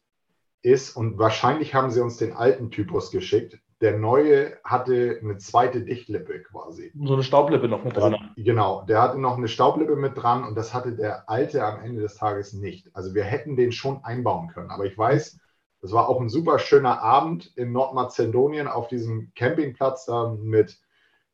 [0.60, 5.80] ist, und wahrscheinlich haben sie uns den alten Typus geschickt, der neue hatte eine zweite
[5.80, 6.92] Dichtlippe quasi.
[7.02, 8.32] So eine Staublippe noch mit dran.
[8.36, 12.02] Genau, der hatte noch eine Staublippe mit dran und das hatte der alte am Ende
[12.02, 12.94] des Tages nicht.
[12.94, 14.68] Also wir hätten den schon einbauen können.
[14.68, 15.40] Aber ich weiß,
[15.80, 20.78] das war auch ein super schöner Abend in Nordmazedonien auf diesem Campingplatz da mit,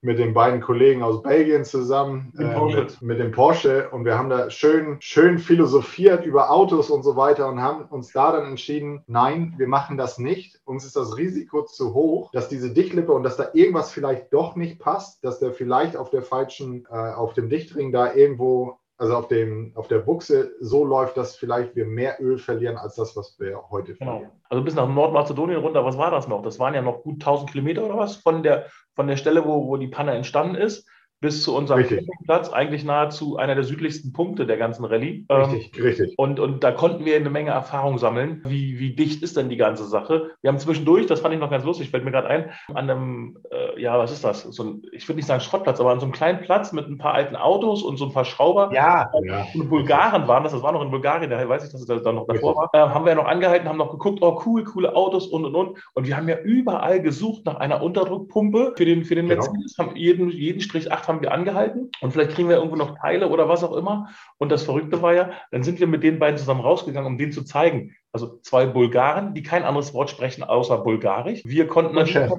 [0.02, 3.88] mit den beiden Kollegen aus Belgien zusammen, äh, mit, mit, dem Porsche.
[3.90, 8.12] Und wir haben da schön, schön philosophiert über Autos und so weiter und haben uns
[8.12, 10.60] da dann entschieden, nein, wir machen das nicht.
[10.66, 14.56] Uns ist das Risiko zu hoch, dass diese Dichtlippe und dass da irgendwas vielleicht doch
[14.56, 19.16] nicht passt, dass der vielleicht auf der falschen, äh, auf dem Dichtring da irgendwo also
[19.16, 23.16] auf, dem, auf der Buchse so läuft, dass vielleicht wir mehr Öl verlieren als das,
[23.16, 24.12] was wir heute genau.
[24.12, 24.32] verlieren.
[24.48, 26.42] Also bis nach Nordmazedonien runter, was war das noch?
[26.42, 29.66] Das waren ja noch gut 1000 Kilometer oder was von der, von der Stelle, wo,
[29.66, 30.88] wo die Panne entstanden ist
[31.24, 35.24] bis zu unserem Campingplatz, eigentlich nahezu einer der südlichsten Punkte der ganzen Rallye.
[35.30, 36.14] Richtig, ähm, richtig.
[36.18, 38.42] Und, und da konnten wir eine Menge Erfahrung sammeln.
[38.44, 40.32] Wie, wie dicht ist denn die ganze Sache?
[40.42, 43.38] Wir haben zwischendurch, das fand ich noch ganz lustig, fällt mir gerade ein, an einem,
[43.50, 44.42] äh, ja, was ist das?
[44.42, 46.98] So ein, ich würde nicht sagen Schrottplatz, aber an so einem kleinen Platz mit ein
[46.98, 48.70] paar alten Autos und so ein paar Schrauber.
[48.74, 49.46] Ja, ja.
[49.54, 52.12] Und Bulgaren waren das, das war noch in Bulgarien, daher weiß ich, dass es da
[52.12, 52.70] noch davor war.
[52.74, 55.54] Äh, haben wir ja noch angehalten, haben noch geguckt, oh cool, coole Autos und und
[55.54, 55.78] und.
[55.94, 59.42] Und wir haben ja überall gesucht nach einer Unterdruckpumpe für den, für den genau.
[59.42, 62.98] Mercedes, haben jeden, jeden Strich 8 haben wir angehalten und vielleicht kriegen wir irgendwo noch
[62.98, 64.08] Teile oder was auch immer.
[64.38, 67.32] Und das Verrückte war ja, dann sind wir mit den beiden zusammen rausgegangen, um denen
[67.32, 67.94] zu zeigen.
[68.12, 71.42] Also zwei Bulgaren, die kein anderes Wort sprechen außer Bulgarisch.
[71.44, 72.30] Wir konnten Und Chef.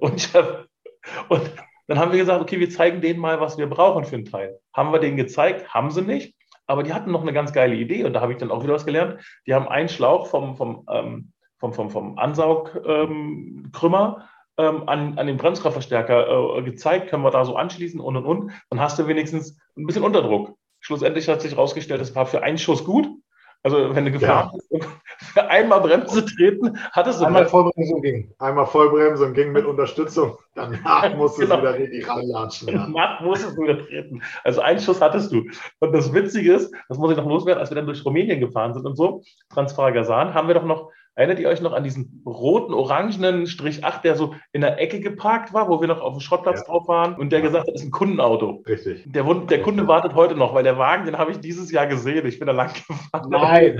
[0.00, 0.66] und Chef.
[1.28, 1.50] Und
[1.86, 4.58] dann haben wir gesagt, okay, wir zeigen denen mal, was wir brauchen für ein Teil.
[4.72, 6.34] Haben wir denen gezeigt, haben sie nicht.
[6.66, 8.72] Aber die hatten noch eine ganz geile Idee und da habe ich dann auch wieder
[8.74, 9.20] was gelernt.
[9.46, 14.28] Die haben einen Schlauch vom, vom, ähm, vom, vom, vom Ansaugkrümmer ähm,
[14.62, 18.52] an, an den Bremskraftverstärker äh, gezeigt, können wir da so anschließen und und und.
[18.70, 20.56] Dann hast du wenigstens ein bisschen Unterdruck.
[20.80, 23.08] Schlussendlich hat sich herausgestellt, das war für einen Schuss gut.
[23.62, 24.86] Also wenn du gefahren bist,
[25.32, 28.30] für einmal Bremse treten, hattest du Einmal Vollbremsung ging.
[28.38, 30.36] Einmal Vollbremsung ging mit Unterstützung.
[30.54, 31.56] Danach musstest Genau.
[31.56, 32.68] du wieder richtig ranlatschen.
[32.68, 32.86] Ja.
[32.88, 34.20] Matt musstest du wieder treten.
[34.44, 35.44] Also einen Schuss hattest du.
[35.80, 38.74] Und das Witzige ist, das muss ich noch loswerden, als wir dann durch Rumänien gefahren
[38.74, 42.74] sind und so, Transfaragasan, haben wir doch noch, erinnert ihr euch noch an diesen roten,
[42.74, 46.20] orangenen Strich 8, der so in der Ecke geparkt war, wo wir noch auf dem
[46.20, 46.66] Schrottplatz Ja.
[46.66, 48.62] drauf waren und der gesagt hat, das ist ein Kundenauto.
[48.66, 49.04] Richtig.
[49.06, 51.86] Der, Wund- der Kunde wartet heute noch, weil der Wagen, den habe ich dieses Jahr
[51.86, 52.26] gesehen.
[52.26, 53.28] Ich bin da lang gefahren.
[53.30, 53.76] Nein.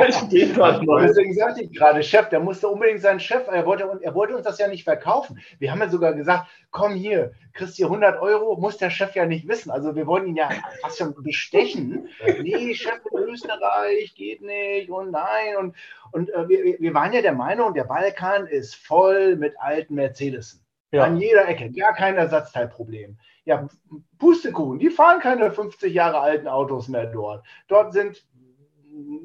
[0.00, 1.00] Der steht da noch.
[1.00, 4.44] Deswegen sagte ich gerade, Chef, der musste unbedingt seinen Chef, er wollte, er wollte uns
[4.44, 5.38] das ja nicht verkaufen.
[5.58, 9.26] Wir haben ja sogar gesagt, komm hier, kriegst hier 100 Euro, muss der Chef ja
[9.26, 9.70] nicht wissen.
[9.70, 10.48] Also wir wollten ihn ja
[10.82, 12.08] fast schon bestechen.
[12.42, 15.56] Nee, Chef in Österreich geht nicht und nein.
[15.58, 15.76] Und,
[16.12, 20.60] und äh, wir, wir waren ja der Meinung, der Balkan ist voll mit alten Mercedesen.
[20.92, 21.04] Ja.
[21.04, 23.16] An jeder Ecke, gar kein Ersatzteilproblem.
[23.44, 23.68] Ja,
[24.18, 27.44] Pustekuchen, die fahren keine 50 Jahre alten Autos mehr dort.
[27.68, 28.24] Dort sind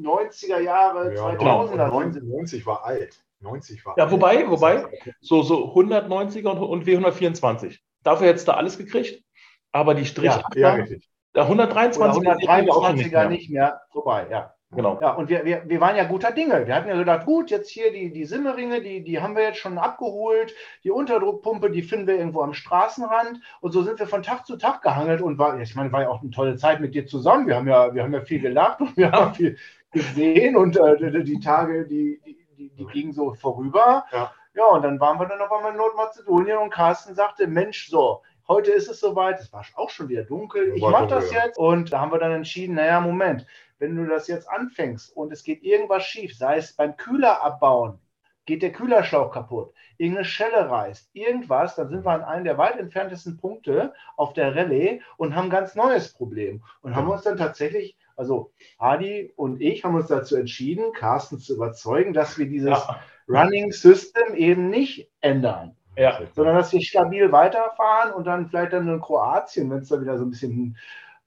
[0.01, 1.87] 90er Jahre, Ja, 2000er.
[1.87, 3.19] 90, sind- 90 war alt.
[3.41, 4.11] 90 war Ja, alt.
[4.13, 4.85] wobei, wobei,
[5.21, 7.79] so, so 190er und, und W124.
[8.05, 9.23] Dafür hättest du alles gekriegt.
[9.71, 11.09] Aber die Strich Ja, 8 Ja, richtig.
[11.35, 14.53] der Oder 123 123er nicht mehr vorbei, ja.
[14.71, 14.99] Genau.
[15.01, 16.67] Ja, und wir, wir, wir waren ja guter Dinge.
[16.67, 19.59] Wir hatten ja gedacht, gut, jetzt hier die, die Simmeringe, die, die haben wir jetzt
[19.59, 20.53] schon abgeholt.
[20.83, 23.39] Die Unterdruckpumpe, die finden wir irgendwo am Straßenrand.
[23.61, 26.09] Und so sind wir von Tag zu Tag gehangelt und war, ich meine, war ja
[26.09, 27.47] auch eine tolle Zeit mit dir zusammen.
[27.47, 29.57] Wir haben ja, wir haben ja viel gelacht und wir haben viel
[29.91, 34.05] gesehen und äh, die, die Tage, die, die, die, die gingen so vorüber.
[34.11, 34.33] Ja.
[34.55, 38.23] Ja, und dann waren wir dann auf einmal in Nordmazedonien und Carsten sagte, Mensch, so,
[38.47, 41.57] heute ist es soweit, es war auch schon wieder dunkel, ich mache das jetzt.
[41.57, 43.45] Und da haben wir dann entschieden, naja, Moment,
[43.79, 47.99] wenn du das jetzt anfängst und es geht irgendwas schief, sei es beim Kühler abbauen,
[48.45, 52.77] geht der Kühlerschlauch kaputt, irgendeine Schelle reißt, irgendwas, dann sind wir an einem der weit
[52.77, 56.63] entferntesten Punkte auf der Rallye und haben ein ganz neues Problem.
[56.81, 61.55] Und haben uns dann tatsächlich, also Hadi und ich haben uns dazu entschieden, Carsten zu
[61.55, 66.19] überzeugen, dass wir dieses Ja, Running System eben nicht ändern ja.
[66.33, 70.17] sondern dass wir stabil weiterfahren und dann vielleicht dann in Kroatien, wenn es da wieder
[70.17, 70.77] so ein bisschen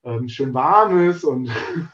[0.04, 1.50] ähm, schön warm ist und,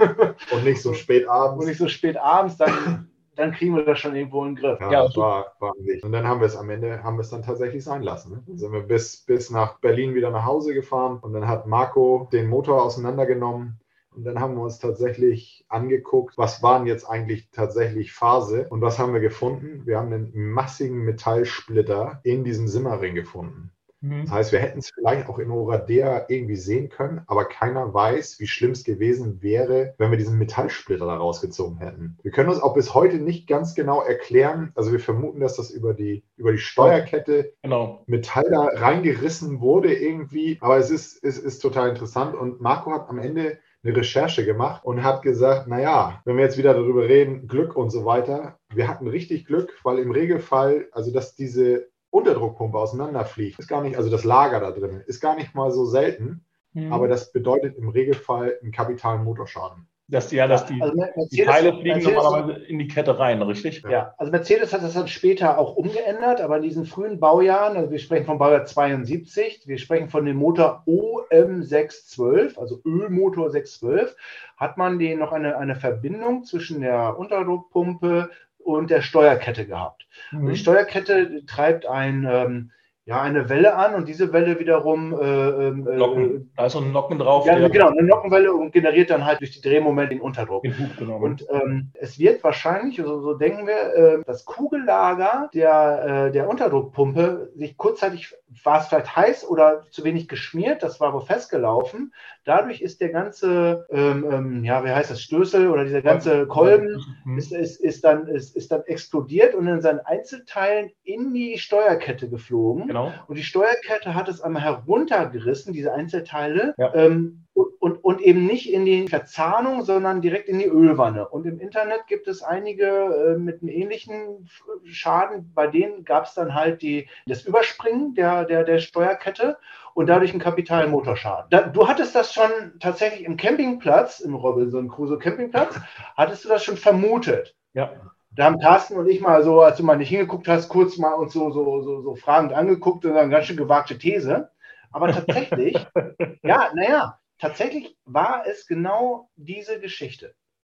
[0.53, 1.67] Und nicht so spät und abends.
[1.67, 4.81] nicht so spät abends, dann, dann kriegen wir das schon irgendwo in den Griff.
[4.81, 6.05] Ja, Ja, das war, war nicht.
[6.05, 8.33] Und dann haben wir es am Ende, haben wir es dann tatsächlich sein lassen.
[8.33, 8.43] Ne?
[8.47, 12.29] Dann sind wir bis, bis nach Berlin wieder nach Hause gefahren und dann hat Marco
[12.33, 13.81] den Motor auseinandergenommen.
[14.15, 18.99] Und dann haben wir uns tatsächlich angeguckt, was waren jetzt eigentlich tatsächlich Phase und was
[18.99, 19.83] haben wir gefunden?
[19.87, 23.73] Wir haben einen massigen Metallsplitter in diesem Simmerring gefunden.
[24.05, 24.23] Mhm.
[24.23, 28.39] Das heißt, wir hätten es vielleicht auch in Oradea irgendwie sehen können, aber keiner weiß,
[28.39, 32.19] wie schlimm es gewesen wäre, wenn wir diesen Metallsplitter da rausgezogen hätten.
[32.23, 35.71] Wir können uns auch bis heute nicht ganz genau erklären, also wir vermuten, dass das
[35.71, 38.05] über die, über die Steuerkette Genau.
[38.07, 43.09] Metall da reingerissen wurde irgendwie, aber es ist, es ist total interessant und Marco hat
[43.09, 47.47] am Ende eine Recherche gemacht und hat gesagt, naja, wenn wir jetzt wieder darüber reden,
[47.47, 52.79] Glück und so weiter, wir hatten richtig Glück, weil im Regelfall, also dass diese Unterdruckpumpe
[52.79, 56.45] auseinanderfliegt, ist gar nicht, also das Lager da drin, ist gar nicht mal so selten,
[56.77, 56.93] Mhm.
[56.93, 59.87] aber das bedeutet im Regelfall einen kapitalen Motorschaden.
[60.09, 61.03] Dass die, ja, dass die, Also
[61.33, 63.83] die Teile fliegen Mercedes- normalerweise in die Kette rein, richtig?
[63.89, 67.91] Ja, also Mercedes hat das dann später auch umgeändert, aber in diesen frühen Baujahren, also
[67.91, 74.15] wir sprechen vom Baujahr 72, wir sprechen von dem Motor OM612, also Ölmotor 612,
[74.57, 80.07] hat man den noch eine, eine Verbindung zwischen der Unterdruckpumpe und der Steuerkette gehabt.
[80.33, 80.51] Und Mhm.
[80.51, 82.71] die Steuerkette treibt ein, ähm,
[83.07, 86.41] ja, eine Welle an und diese Welle wiederum äh, ähm, äh.
[86.57, 87.45] Da ist so ein Nocken drauf.
[87.47, 90.63] ja, genau, eine Nockenwelle und generiert dann halt durch die Drehmomente den Unterdruck.
[90.63, 91.23] Den Hub genommen.
[91.23, 96.49] Und ähm, es wird wahrscheinlich, so, so denken wir, äh, das Kugellager der, äh, der
[96.49, 102.15] Unterdruckpumpe sich kurzzeitig, war es vielleicht heiß oder zu wenig geschmiert, das war wohl festgelaufen.
[102.45, 107.03] Dadurch ist der ganze, ähm, ähm, ja, wie heißt das, Stößel oder dieser ganze Kolben
[107.25, 107.39] Mhm.
[107.39, 112.29] ist, ist, ist, dann, ist, ist dann explodiert und in seinen Einzelteilen in die Steuerkette
[112.29, 112.94] geflogen.
[112.95, 113.13] Genau.
[113.27, 116.75] Und die Steuerkette hat es einmal heruntergerissen, diese Einzelteile.
[116.79, 116.95] Ja.
[116.95, 121.29] Ähm, und, und, eben nicht in die Verzahnung, sondern direkt in die Ölwanne.
[121.29, 124.49] Und im Internet gibt es einige äh, mit einem ähnlichen
[124.85, 125.53] Schaden.
[125.55, 129.59] Bei denen gab es dann halt die, das Überspringen der, der, der Steuerkette
[129.93, 131.51] und dadurch einen kapitalen Motorschaden.
[131.51, 135.79] Da, du hattest das schon tatsächlich im Campingplatz, im Robinson Crusoe Campingplatz,
[136.17, 137.55] hattest du das schon vermutet.
[137.75, 137.93] Ja.
[138.37, 141.15] Da haben Carsten und ich mal so, als du mal nicht hingeguckt hast, kurz mal
[141.15, 144.51] uns so, so, so, so fragend angeguckt und dann ganz schön gewagte These.
[144.91, 145.75] Aber tatsächlich,
[146.43, 150.35] ja, naja, tatsächlich war es genau diese Geschichte.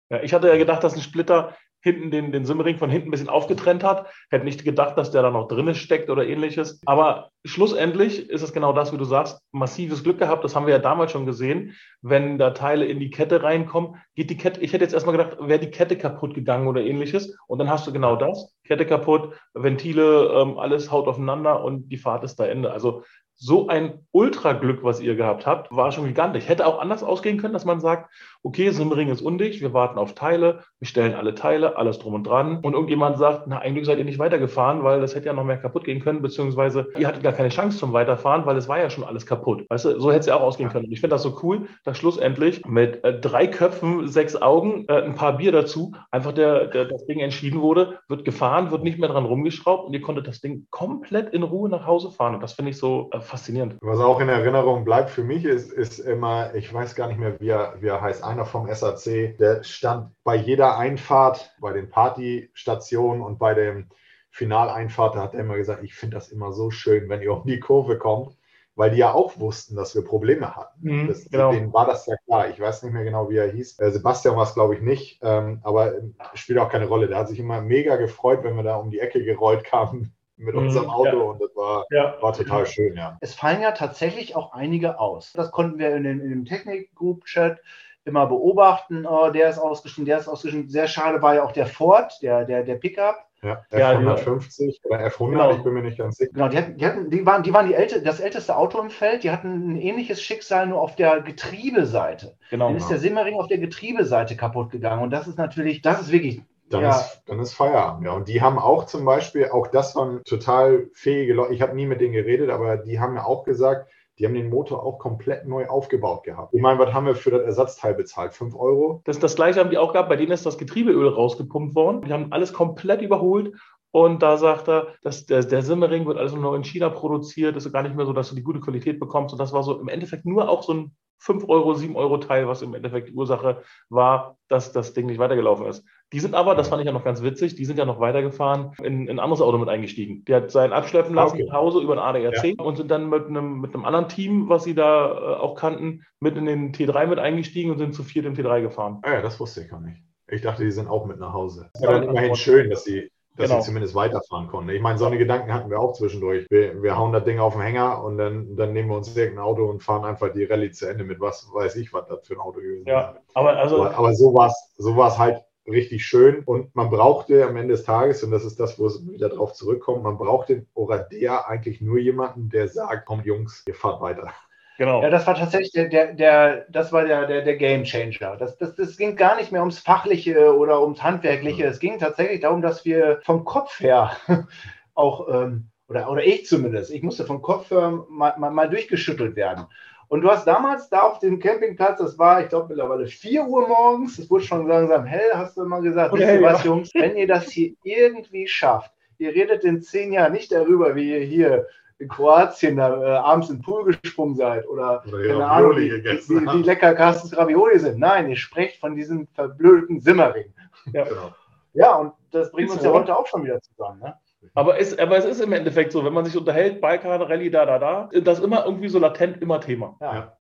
[0.08, 3.10] Ja, ich hatte ja gedacht, dass ein Splitter hinten den, den Simmering von hinten ein
[3.10, 4.06] bisschen aufgetrennt hat.
[4.30, 6.80] Hätte nicht gedacht, dass der da noch drin steckt oder ähnliches.
[6.86, 10.44] Aber schlussendlich ist es genau das, wie du sagst, massives Glück gehabt.
[10.44, 11.74] Das haben wir ja damals schon gesehen.
[12.02, 15.38] Wenn da Teile in die Kette reinkommen, geht die Kette, ich hätte jetzt erstmal gedacht,
[15.40, 17.36] wäre die Kette kaputt gegangen oder ähnliches.
[17.46, 18.54] Und dann hast du genau das.
[18.64, 22.72] Kette kaputt, Ventile, ähm, alles haut aufeinander und die Fahrt ist da Ende.
[22.72, 23.02] Also
[23.38, 26.48] so ein Ultraglück, was ihr gehabt habt, war schon gigantisch.
[26.48, 28.10] Hätte auch anders ausgehen können, dass man sagt,
[28.42, 32.24] okay, Simmering ist undicht, wir warten auf Teile, wir stellen alle Teile, alles drum und
[32.24, 32.58] dran.
[32.62, 35.58] Und irgendjemand sagt, na, eigentlich seid ihr nicht weitergefahren, weil das hätte ja noch mehr
[35.58, 38.90] kaputt gehen können, beziehungsweise ihr hattet gar keine Chance zum Weiterfahren, weil es war ja
[38.90, 39.64] schon alles kaputt.
[39.68, 40.86] Weißt du, so hätte es ja auch ausgehen können.
[40.86, 45.02] Und ich finde das so cool, dass schlussendlich mit äh, drei Köpfen, sechs Augen, äh,
[45.02, 48.98] ein paar Bier dazu, einfach der, der, das Ding entschieden wurde, wird gefahren, wird nicht
[48.98, 52.34] mehr dran rumgeschraubt und ihr konntet das Ding komplett in Ruhe nach Hause fahren.
[52.34, 53.76] Und das finde ich so äh, faszinierend.
[53.80, 57.38] Was auch in Erinnerung bleibt für mich ist, ist immer, ich weiß gar nicht mehr,
[57.40, 61.90] wie er, wie er heißt, einer vom SAC, der stand bei jeder Einfahrt, bei den
[61.90, 63.88] Partystationen und bei dem
[64.30, 67.46] Finaleinfahrt, da hat er immer gesagt, ich finde das immer so schön, wenn ihr um
[67.46, 68.36] die Kurve kommt,
[68.74, 70.78] weil die ja auch wussten, dass wir Probleme hatten.
[70.80, 71.52] Mhm, das, genau.
[71.52, 72.48] Denen war das ja klar.
[72.48, 73.80] Ich weiß nicht mehr genau, wie er hieß.
[73.80, 75.94] Äh, Sebastian war es, glaube ich, nicht, ähm, aber
[76.34, 77.08] spielt auch keine Rolle.
[77.08, 80.54] Der hat sich immer mega gefreut, wenn wir da um die Ecke gerollt kamen mit
[80.54, 81.22] mhm, unserem Auto ja.
[81.24, 82.16] und das war, ja.
[82.20, 83.18] war total schön, ja.
[83.20, 85.32] Es fallen ja tatsächlich auch einige aus.
[85.32, 87.60] Das konnten wir in, den, in dem Technik-Group-Chat
[88.04, 89.06] immer beobachten.
[89.06, 90.70] Oh, der ist ausgeschnitten, der ist ausgeschnitten.
[90.70, 93.16] Sehr schade war ja auch der Ford, der, der, der Pickup.
[93.40, 95.50] Ja, F150 oder F100, genau.
[95.52, 96.32] ich bin mir nicht ganz sicher.
[96.32, 98.90] Genau, die, hatten, die, hatten, die waren, die waren die älte, das älteste Auto im
[98.90, 99.22] Feld.
[99.22, 102.36] Die hatten ein ähnliches Schicksal nur auf der Getriebeseite.
[102.50, 102.68] Genau.
[102.68, 105.02] Dann ist der Simmering auf der Getriebeseite kaputt gegangen.
[105.02, 106.90] Und das ist natürlich, das ist wirklich dann, ja.
[106.90, 108.06] ist, dann ist Feierabend.
[108.06, 111.54] Ja, und die haben auch zum Beispiel, auch das waren total fähige Leute.
[111.54, 114.50] Ich habe nie mit denen geredet, aber die haben mir auch gesagt, die haben den
[114.50, 116.52] Motor auch komplett neu aufgebaut gehabt.
[116.52, 118.34] Ich meine, was haben wir für das Ersatzteil bezahlt?
[118.34, 119.00] 5 Euro?
[119.04, 120.08] Das, das gleiche haben die auch gehabt.
[120.08, 122.02] Bei denen ist das Getriebeöl rausgepumpt worden.
[122.02, 123.54] Die haben alles komplett überholt.
[123.90, 127.56] Und da sagt er, dass der, der Simmering wird alles nur noch in China produziert.
[127.56, 129.32] Das ist gar nicht mehr so, dass du die gute Qualität bekommst.
[129.32, 132.48] Und das war so im Endeffekt nur auch so ein 5 Euro, 7 Euro Teil,
[132.48, 135.84] was im Endeffekt die Ursache war, dass das Ding nicht weitergelaufen ist.
[136.12, 138.72] Die sind aber, das fand ich ja noch ganz witzig, die sind ja noch weitergefahren,
[138.82, 140.24] in, in ein anderes Auto mit eingestiegen.
[140.24, 141.44] Die hat sein abschleppen lassen okay.
[141.44, 142.64] nach Hause über ein ADAC ja.
[142.64, 146.04] und sind dann mit einem, mit einem anderen Team, was sie da äh, auch kannten,
[146.20, 149.00] mit in den T3 mit eingestiegen und sind zu viert im T3 gefahren.
[149.02, 150.02] Ah ja, das wusste ich gar nicht.
[150.30, 151.70] Ich dachte, die sind auch mit nach Hause.
[151.72, 153.60] Das ist ja dann immerhin schön, dass sie dass genau.
[153.60, 154.70] sie zumindest weiterfahren konnten.
[154.70, 156.46] Ich meine, so eine Gedanken hatten wir auch zwischendurch.
[156.50, 159.44] Wir, wir hauen das Ding auf den Hänger und dann, dann nehmen wir uns irgendein
[159.44, 162.34] Auto und fahren einfach die Rallye zu Ende mit was weiß ich, was das für
[162.34, 162.88] ein Auto gewesen ist.
[162.88, 167.46] Ja, aber, also, aber, aber so war es so halt richtig schön und man brauchte
[167.46, 170.66] am Ende des Tages, und das ist das, wo es wieder drauf zurückkommt, man brauchte
[170.74, 174.32] oder der eigentlich nur jemanden, der sagt, komm Jungs, ihr fahrt weiter.
[174.78, 175.02] Genau.
[175.02, 178.36] Ja, das war tatsächlich der, der, der das war der, der, der Game Changer.
[178.36, 181.64] Das, das, das ging gar nicht mehr ums Fachliche oder ums Handwerkliche.
[181.64, 184.12] Es ging tatsächlich darum, dass wir vom Kopf her
[184.94, 189.34] auch, ähm, oder, oder ich zumindest, ich musste vom Kopf her mal, mal, mal durchgeschüttelt
[189.34, 189.66] werden.
[190.06, 193.66] Und du hast damals da auf dem Campingplatz, das war, ich glaube, mittlerweile 4 Uhr
[193.66, 197.16] morgens, es wurde schon langsam hell, hast du immer gesagt, wisst ihr was, Jungs, wenn
[197.16, 201.66] ihr das hier irgendwie schafft, ihr redet in zehn Jahren nicht darüber, wie ihr hier
[201.98, 205.90] in Kroatien da äh, abends in den Pool gesprungen seid oder, oder keine Ahnung, wie,
[205.90, 207.98] wie, wie, lecker Carstens Ravioli sind.
[207.98, 210.52] Nein, ihr sprecht von diesem verblödeten Simmering.
[210.92, 211.32] Ja, genau.
[211.74, 214.00] ja und das bringt ist uns ja heute auch schon wieder zusammen.
[214.00, 214.14] Ne?
[214.54, 217.66] Aber es, aber es ist im Endeffekt so, wenn man sich unterhält, Balkan, Rallye, da,
[217.66, 219.96] da, da, das ist immer irgendwie so latent immer Thema.
[220.00, 220.37] Ja.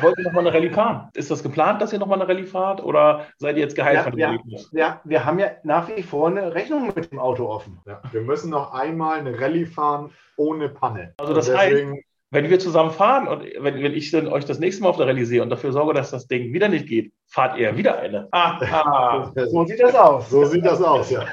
[0.00, 1.08] Wollt ihr nochmal eine Rallye fahren?
[1.14, 4.02] Ist das geplant, dass ihr nochmal eine Rallye fahrt oder seid ihr jetzt geheilt ja,
[4.04, 4.70] von dem ja, Ergebnis?
[4.72, 7.80] Ja, wir haben ja nach wie vor eine Rechnung mit dem Auto offen.
[7.86, 11.14] Ja, wir müssen noch einmal eine Rallye fahren ohne Panne.
[11.18, 11.92] Also das deswegen...
[11.92, 14.96] heißt, wenn wir zusammen fahren und wenn, wenn ich dann euch das nächste Mal auf
[14.96, 17.96] der Rallye sehe und dafür sorge, dass das Ding wieder nicht geht, fahrt ihr wieder
[17.98, 18.28] eine.
[18.32, 20.30] Ah, so sieht das aus.
[20.30, 21.26] So sieht das aus, ja.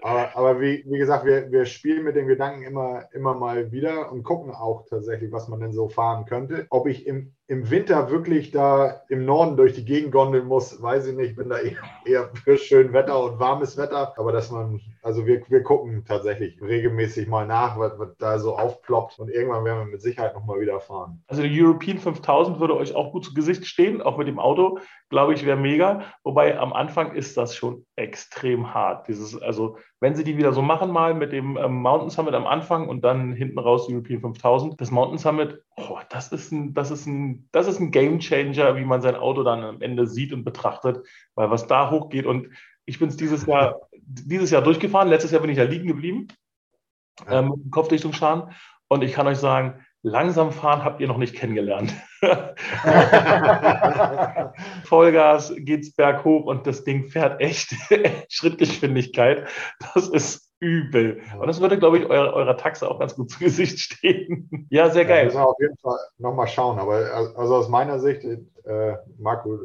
[0.00, 4.10] Aber, aber wie, wie gesagt, wir, wir spielen mit dem Gedanken immer, immer mal wieder
[4.10, 6.66] und gucken auch tatsächlich, was man denn so fahren könnte.
[6.70, 11.06] Ob ich im, im Winter wirklich da im Norden durch die Gegend gondeln muss, weiß
[11.06, 11.30] ich nicht.
[11.30, 11.76] Ich bin da eher,
[12.06, 14.14] eher für schön Wetter und warmes Wetter.
[14.16, 18.56] Aber dass man, also wir, wir gucken tatsächlich regelmäßig mal nach, was, was da so
[18.56, 19.18] aufploppt.
[19.18, 21.22] Und irgendwann werden wir mit Sicherheit nochmal wieder fahren.
[21.26, 24.78] Also die European 5000 würde euch auch gut zu Gesicht stehen, auch mit dem Auto.
[25.08, 26.02] Glaube ich, wäre mega.
[26.24, 29.06] Wobei am Anfang ist das schon extrem hart.
[29.06, 32.46] Dieses, also wenn sie die wieder so machen, mal mit dem ähm, Mountain Summit am
[32.46, 36.90] Anfang und dann hinten raus European 5000, das Mountain Summit, oh, das ist ein, das
[36.90, 40.32] ist ein, das ist ein Game Changer, wie man sein Auto dann am Ende sieht
[40.32, 42.48] und betrachtet, weil was da hochgeht und
[42.86, 45.08] ich bin es dieses Jahr, dieses Jahr durchgefahren.
[45.08, 46.28] Letztes Jahr bin ich da liegen geblieben,
[47.28, 48.52] ähm, mit dem Kopfdichtungsschaden.
[48.88, 51.92] Und ich kann euch sagen, langsam fahren habt ihr noch nicht kennengelernt.
[54.84, 57.74] Vollgas geht's berghoch und das Ding fährt echt
[58.28, 59.48] Schrittgeschwindigkeit.
[59.94, 61.20] Das ist übel.
[61.38, 64.66] Und das würde, glaube ich, eurer, eurer Taxe auch ganz gut zu Gesicht stehen.
[64.70, 65.18] ja, sehr geil.
[65.18, 66.78] Ja, müssen wir auf jeden Fall nochmal schauen.
[66.78, 66.94] Aber
[67.36, 69.58] also aus meiner Sicht, äh, Marco,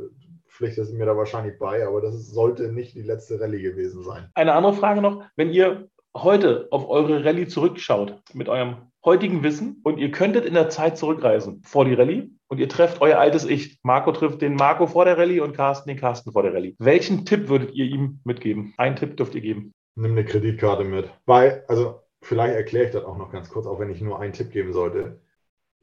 [0.48, 4.30] pflichtest mir da wahrscheinlich bei, aber das sollte nicht die letzte Rallye gewesen sein.
[4.34, 9.80] Eine andere Frage noch, wenn ihr heute auf eure Rallye zurückschaut mit eurem heutigen Wissen
[9.84, 13.46] und ihr könntet in der Zeit zurückreisen vor die Rallye und ihr trefft euer altes
[13.46, 13.80] Ich.
[13.84, 16.76] Marco trifft den Marco vor der Rallye und Carsten den Carsten vor der Rallye.
[16.80, 18.74] Welchen Tipp würdet ihr ihm mitgeben?
[18.78, 19.74] Einen Tipp dürft ihr geben.
[19.96, 21.10] Nimm eine Kreditkarte mit.
[21.26, 24.34] Weil, also vielleicht erkläre ich das auch noch ganz kurz, auch wenn ich nur einen
[24.34, 25.20] Tipp geben sollte.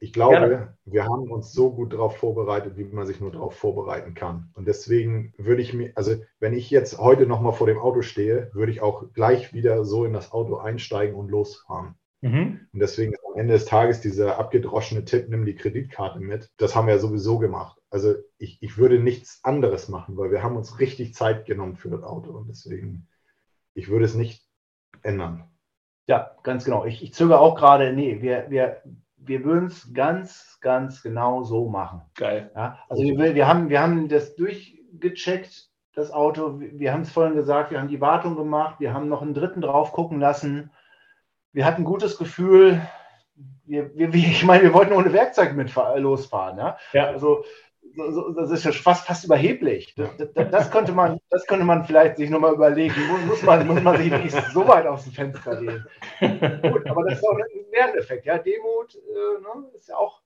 [0.01, 0.77] Ich glaube, Gerne.
[0.85, 4.49] wir haben uns so gut darauf vorbereitet, wie man sich nur darauf vorbereiten kann.
[4.53, 8.49] Und deswegen würde ich mir, also wenn ich jetzt heute nochmal vor dem Auto stehe,
[8.53, 11.95] würde ich auch gleich wieder so in das Auto einsteigen und losfahren.
[12.21, 12.67] Mhm.
[12.71, 16.49] Und deswegen am Ende des Tages dieser abgedroschene Tipp, nimm die Kreditkarte mit.
[16.55, 17.77] Das haben wir ja sowieso gemacht.
[17.89, 21.89] Also ich, ich würde nichts anderes machen, weil wir haben uns richtig Zeit genommen für
[21.89, 22.31] das Auto.
[22.31, 23.09] Und deswegen,
[23.73, 24.45] ich würde es nicht
[25.01, 25.43] ändern.
[26.07, 26.85] Ja, ganz genau.
[26.85, 28.81] Ich, ich zögere auch gerade, nee, wir, wir,
[29.21, 32.01] wir würden es ganz, ganz genau so machen.
[32.15, 32.51] Geil.
[32.55, 36.59] Ja, also wir, wir, haben, wir haben das durchgecheckt, das Auto.
[36.59, 39.61] Wir haben es vorhin gesagt, wir haben die Wartung gemacht, wir haben noch einen dritten
[39.61, 40.71] drauf gucken lassen.
[41.51, 42.81] Wir hatten ein gutes Gefühl.
[43.65, 46.57] Wir, wir, ich meine, wir wollten ohne Werkzeug mit losfahren.
[46.57, 46.77] Ja?
[46.93, 47.05] ja.
[47.05, 47.43] Also
[48.35, 49.93] das ist ja fast, fast überheblich.
[49.95, 52.95] Das, das, das, könnte man, das könnte man vielleicht sich nochmal überlegen.
[53.27, 55.85] Muss man, muss man sich nicht so weit aus dem Fenster lehnen.
[56.19, 58.25] Gut, aber das ist auch ein Lerneffekt.
[58.25, 60.21] Ja, Demut äh, ne, ist ja auch.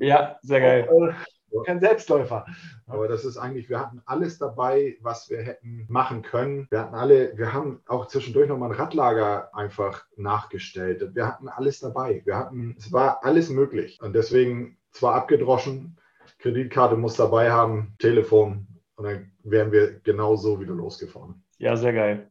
[0.00, 0.88] Ja, sehr geil.
[0.90, 2.44] Auch, äh, kein Selbstläufer.
[2.86, 6.66] Aber das ist eigentlich, wir hatten alles dabei, was wir hätten machen können.
[6.70, 11.14] Wir hatten alle, wir haben auch zwischendurch nochmal ein Radlager einfach nachgestellt.
[11.14, 12.22] Wir hatten alles dabei.
[12.24, 13.98] Wir hatten, es war alles möglich.
[14.02, 15.98] Und deswegen zwar abgedroschen,
[16.46, 21.42] Kreditkarte muss dabei haben, Telefon und dann wären wir genauso wieder losgefahren.
[21.58, 22.28] Ja, sehr geil.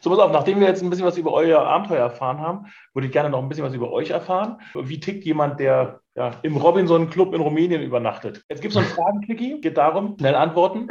[0.00, 3.06] So, pass auf, nachdem wir jetzt ein bisschen was über euer Abenteuer erfahren haben, würde
[3.06, 4.60] ich gerne noch ein bisschen was über euch erfahren.
[4.74, 8.44] Wie tickt jemand, der ja, im Robinson-Club in Rumänien übernachtet?
[8.48, 10.88] Jetzt gibt es so einen Fragenklicki, geht darum, schnell antworten.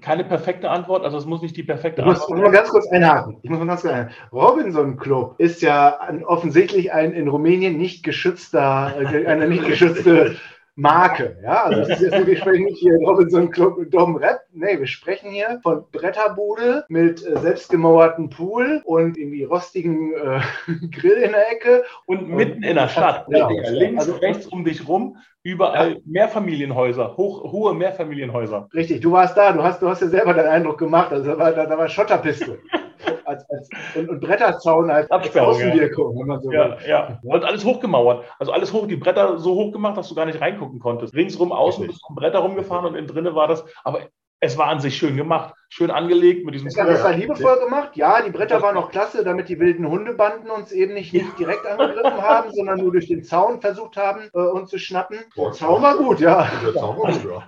[0.00, 2.36] Keine perfekte Antwort, also es muss nicht die perfekte ich Antwort sein.
[2.36, 3.36] Ich muss mal ganz kurz einhaken.
[3.42, 4.14] Ich muss mal ganz kurz einhaken.
[4.32, 10.36] Robinson Club ist ja offensichtlich ein in Rumänien nicht geschützter, äh, eine nicht geschützte
[10.80, 11.36] Marke.
[11.42, 14.40] Ja, also das ist jetzt, wir sprechen nicht hier Robinson Club mit Dom Rap.
[14.52, 20.40] Nee, wir sprechen hier von Bretterbude mit äh, selbstgemauerten Pool und irgendwie rostigen äh,
[20.90, 21.84] Grill in der Ecke.
[22.06, 23.26] Und, und mitten in der Stadt.
[23.28, 25.98] Ja, links, also, rechts um dich rum, überall ja.
[26.06, 28.68] Mehrfamilienhäuser, hoch, hohe Mehrfamilienhäuser.
[28.72, 31.38] Richtig, du warst da, du hast, du hast ja selber den Eindruck gemacht, also da
[31.38, 32.58] war, da, da war Schotterpiste
[33.24, 36.18] als, als, und, und Bretterzaun als Außenwirkung.
[36.18, 37.18] Wenn man so ja, ja.
[37.22, 38.24] Und alles hochgemauert.
[38.38, 41.14] Also alles hoch, die Bretter so hoch gemacht, dass du gar nicht reingucken konntest.
[41.14, 43.64] Ringsrum außen bist du um Bretter rumgefahren und innen drinnen war das.
[43.84, 44.00] Aber
[44.42, 46.68] es war an sich schön gemacht, schön angelegt mit diesem.
[46.68, 47.94] Das, das war liebevoll gemacht.
[47.94, 51.66] Ja, die Bretter waren noch klasse, damit die wilden Hundebanden uns eben nicht, nicht direkt
[51.66, 55.18] angegriffen haben, sondern nur durch den Zaun versucht haben, äh, uns zu schnappen.
[55.36, 56.50] Der Zaun war gut, ja.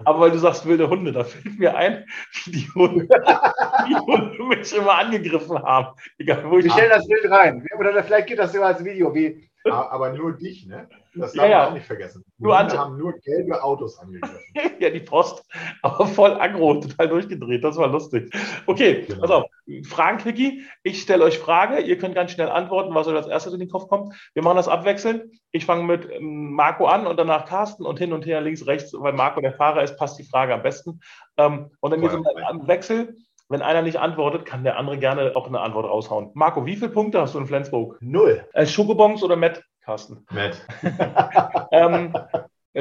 [0.04, 2.04] Aber weil du sagst wilde Hunde, da fällt mir ein,
[2.44, 3.08] wie die Hunde,
[3.88, 5.96] die Hunde mich immer angegriffen haben.
[6.18, 7.66] Egal, wo ich Wir stellen das Bild rein.
[7.78, 10.88] Oder vielleicht geht das sogar als Video, wie aber nur dich, ne?
[11.14, 12.24] Das darf ja, man auch nicht vergessen.
[12.38, 14.38] Wir haben nur gelbe Autos angegriffen.
[14.80, 15.44] ja, die Post,
[15.82, 17.62] aber voll aggro, total durchgedreht.
[17.62, 18.34] Das war lustig.
[18.66, 19.20] Okay, genau.
[19.20, 19.44] pass auf.
[19.84, 20.62] Fragen, Quickie.
[20.82, 21.80] Ich stelle euch Frage.
[21.80, 24.14] Ihr könnt ganz schnell antworten, was euch als erstes in den Kopf kommt.
[24.32, 25.24] Wir machen das abwechselnd.
[25.50, 28.94] Ich fange mit ähm, Marco an und danach Carsten und hin und her, links, rechts,
[28.98, 31.00] weil Marco der Fahrer ist, passt die Frage am besten.
[31.36, 33.16] Ähm, und dann geht es im Wechsel.
[33.52, 36.30] Wenn einer nicht antwortet, kann der andere gerne auch eine Antwort raushauen.
[36.32, 37.98] Marco, wie viele Punkte hast du in Flensburg?
[38.00, 38.46] Null.
[38.54, 40.26] Äh, Schokobons oder Matt, Carsten?
[40.30, 40.64] Matt.
[41.72, 42.14] ähm,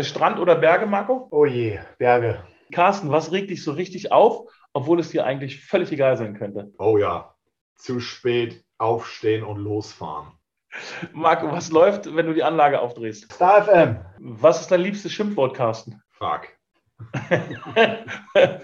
[0.02, 1.28] Strand oder Berge, Marco?
[1.32, 2.44] Oh je, Berge.
[2.72, 6.72] Carsten, was regt dich so richtig auf, obwohl es dir eigentlich völlig egal sein könnte?
[6.78, 7.36] Oh ja,
[7.76, 10.32] zu spät aufstehen und losfahren.
[11.12, 13.32] Marco, was läuft, wenn du die Anlage aufdrehst?
[13.34, 14.00] Star FM.
[14.20, 16.02] Was ist dein liebstes Schimpfwort, Carsten?
[16.12, 16.48] Fuck.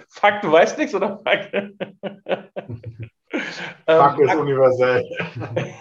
[0.09, 3.09] Fuck, du weißt nichts, oder fuck?
[3.29, 5.03] Fuck ist universell.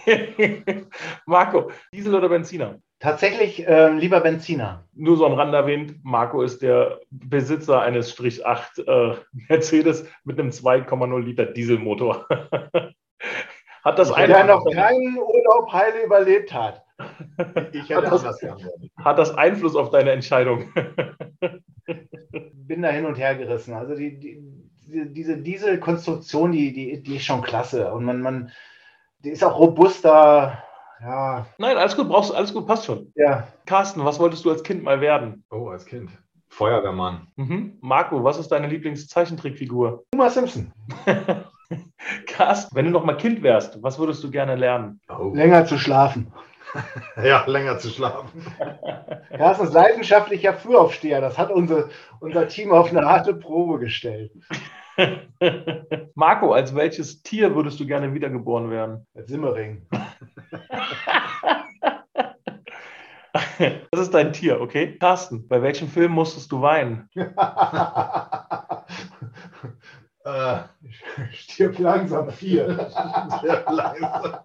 [1.26, 2.80] Marco, Diesel oder Benziner?
[2.98, 4.84] Tatsächlich ähm, lieber Benziner.
[4.94, 9.14] Nur so am Rand erwähnt, Marco ist der Besitzer eines Strich 8 äh,
[9.48, 12.26] Mercedes mit einem 2,0 Liter Dieselmotor.
[13.84, 16.85] hat das Der noch keinen Urlaub heile überlebt hat.
[17.72, 18.90] Ich hätte Hat das- anders geantwortet.
[18.96, 20.72] hat das Einfluss auf deine Entscheidung?
[22.54, 23.74] Bin da hin und her gerissen.
[23.74, 24.42] Also die, die,
[24.86, 27.92] die, diese Dieselkonstruktion, die, die, die ist schon klasse.
[27.92, 28.50] Und man, man,
[29.24, 30.62] die ist auch robuster.
[31.02, 33.12] Ja, Nein, alles gut, brauchst alles gut, passt schon.
[33.16, 33.46] ja.
[33.66, 35.44] Carsten, was wolltest du als Kind mal werden?
[35.50, 36.10] Oh, als Kind.
[36.48, 37.26] Feuerwehrmann.
[37.36, 37.76] Mhm.
[37.82, 40.04] Marco, was ist deine Lieblingszeichentrickfigur?
[40.14, 40.72] Homer Simpson.
[42.26, 45.00] Carsten, wenn du noch mal Kind wärst, was würdest du gerne lernen?
[45.08, 45.32] Oh.
[45.34, 46.32] Länger zu schlafen.
[47.22, 48.44] Ja, länger zu schlafen.
[49.36, 51.20] Carsten ist leidenschaftlicher Frühaufsteher.
[51.20, 51.88] Das hat unser,
[52.20, 54.32] unser Team auf eine harte Probe gestellt.
[56.14, 59.06] Marco, als welches Tier würdest du gerne wiedergeboren werden?
[59.14, 59.86] Als Simmering.
[63.90, 64.96] Das ist dein Tier, okay?
[64.98, 67.08] Carsten, bei welchem Film musstest du weinen?
[70.24, 70.58] äh,
[71.32, 72.90] Stirb langsam vier.
[73.42, 74.40] sehr leise.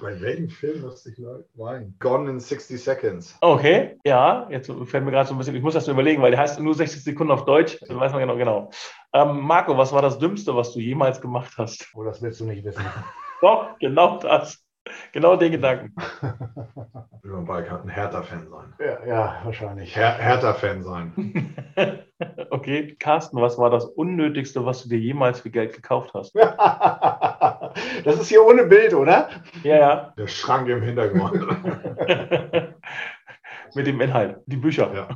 [0.00, 1.18] Bei welchem Film musste ich
[1.54, 1.96] weinen?
[1.98, 3.36] Gone in 60 Seconds.
[3.40, 6.30] Okay, ja, jetzt fällt mir gerade so ein bisschen, ich muss das nur überlegen, weil
[6.30, 8.70] der heißt nur 60 Sekunden auf Deutsch, dann weiß man genau, genau.
[9.12, 11.88] Ähm, Marco, was war das Dümmste, was du jemals gemacht hast?
[11.94, 12.84] Oh, das willst du nicht wissen.
[13.40, 14.62] Doch, genau das.
[15.12, 15.94] Genau den Gedanken.
[17.22, 18.74] Will man bald ein Hertha-Fan sein.
[18.80, 19.94] Ja, ja wahrscheinlich.
[19.94, 21.54] Her Hertha-Fan sein.
[22.62, 26.32] Okay, Carsten, was war das Unnötigste, was du dir jemals für Geld gekauft hast?
[28.04, 29.30] Das ist hier ohne Bild, oder?
[29.62, 30.14] Ja, ja.
[30.18, 31.32] Der Schrank im Hintergrund.
[33.74, 34.90] Mit dem Inhalt, die Bücher.
[34.94, 35.08] Ja.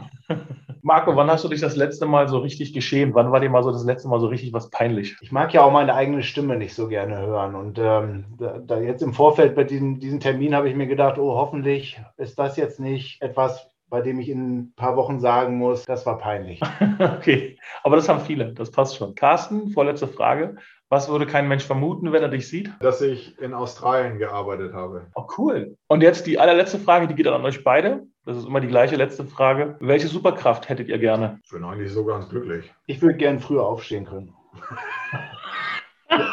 [0.80, 3.14] Marco, wann hast du dich das letzte Mal so richtig geschämt?
[3.14, 5.16] Wann war dir mal so das letzte Mal so richtig was peinlich?
[5.20, 7.54] Ich mag ja auch meine eigene Stimme nicht so gerne hören.
[7.54, 11.18] Und ähm, da, da jetzt im Vorfeld bei diesem, diesem Termin habe ich mir gedacht,
[11.18, 15.58] oh, hoffentlich ist das jetzt nicht etwas, bei dem ich in ein paar Wochen sagen
[15.58, 16.60] muss, das war peinlich.
[16.98, 19.14] Okay, aber das haben viele, das passt schon.
[19.14, 20.56] Carsten, vorletzte Frage.
[20.88, 22.70] Was würde kein Mensch vermuten, wenn er dich sieht?
[22.80, 25.08] Dass ich in Australien gearbeitet habe.
[25.14, 25.76] Oh, cool.
[25.88, 28.06] Und jetzt die allerletzte Frage, die geht dann an euch beide.
[28.24, 29.76] Das ist immer die gleiche letzte Frage.
[29.80, 31.40] Welche Superkraft hättet ihr gerne?
[31.44, 32.72] Ich bin eigentlich so ganz glücklich.
[32.86, 34.32] Ich würde gern früher aufstehen können.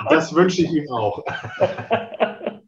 [0.10, 1.24] Das wünsche ich ihm auch.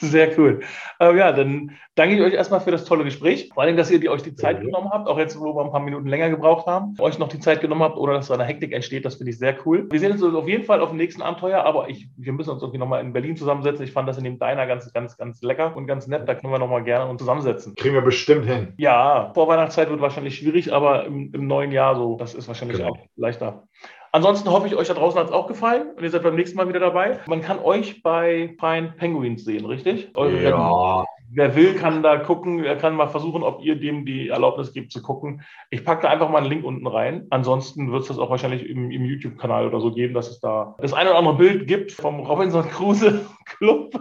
[0.00, 0.60] Sehr cool.
[0.98, 3.50] Äh, ja, dann danke ich euch erstmal für das tolle Gespräch.
[3.52, 4.64] Vor allem, dass ihr die, euch die Zeit Ja.
[4.64, 7.38] genommen habt, auch jetzt, wo wir ein paar Minuten länger gebraucht haben, euch noch die
[7.38, 9.04] Zeit genommen habt, ohne dass so eine Hektik entsteht.
[9.04, 9.86] Das finde ich sehr cool.
[9.90, 12.62] Wir sehen uns auf jeden Fall auf dem nächsten Abenteuer, aber ich, wir müssen uns
[12.62, 13.84] irgendwie nochmal in Berlin zusammensetzen.
[13.84, 16.28] Ich fand das in dem Diner ganz, ganz, ganz lecker und ganz nett.
[16.28, 17.74] Da können wir nochmal gerne uns zusammensetzen.
[17.74, 18.74] Kriegen wir bestimmt hin.
[18.78, 22.90] Ja, Vorweihnachtszeit wird wahrscheinlich schwierig, aber im, im neuen Jahr so, das ist wahrscheinlich Genau.
[22.92, 23.64] auch leichter.
[24.12, 26.56] Ansonsten hoffe ich, euch da draußen hat es auch gefallen und ihr seid beim nächsten
[26.56, 27.20] Mal wieder dabei.
[27.26, 30.10] Man kann euch bei Fine Penguins sehen, richtig?
[30.14, 30.42] Eure.
[30.42, 32.64] Ja, Wer will, kann da gucken.
[32.64, 35.42] Er kann mal versuchen, ob ihr dem die Erlaubnis gibt zu gucken.
[35.70, 37.28] Ich packe da einfach mal einen Link unten rein.
[37.30, 40.74] Ansonsten wird es das auch wahrscheinlich im, im YouTube-Kanal oder so geben, dass es da
[40.80, 43.94] das eine oder andere Bild gibt vom Robinson Crusoe Club.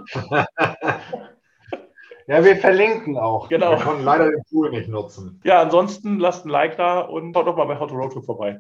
[2.26, 3.48] Ja, wir verlinken auch.
[3.50, 3.72] Genau.
[3.72, 5.40] wir konnten leider den Pool nicht nutzen.
[5.44, 8.26] Ja, ansonsten lasst ein Like da und schaut doch mal bei How to Road Trip
[8.26, 8.58] vorbei.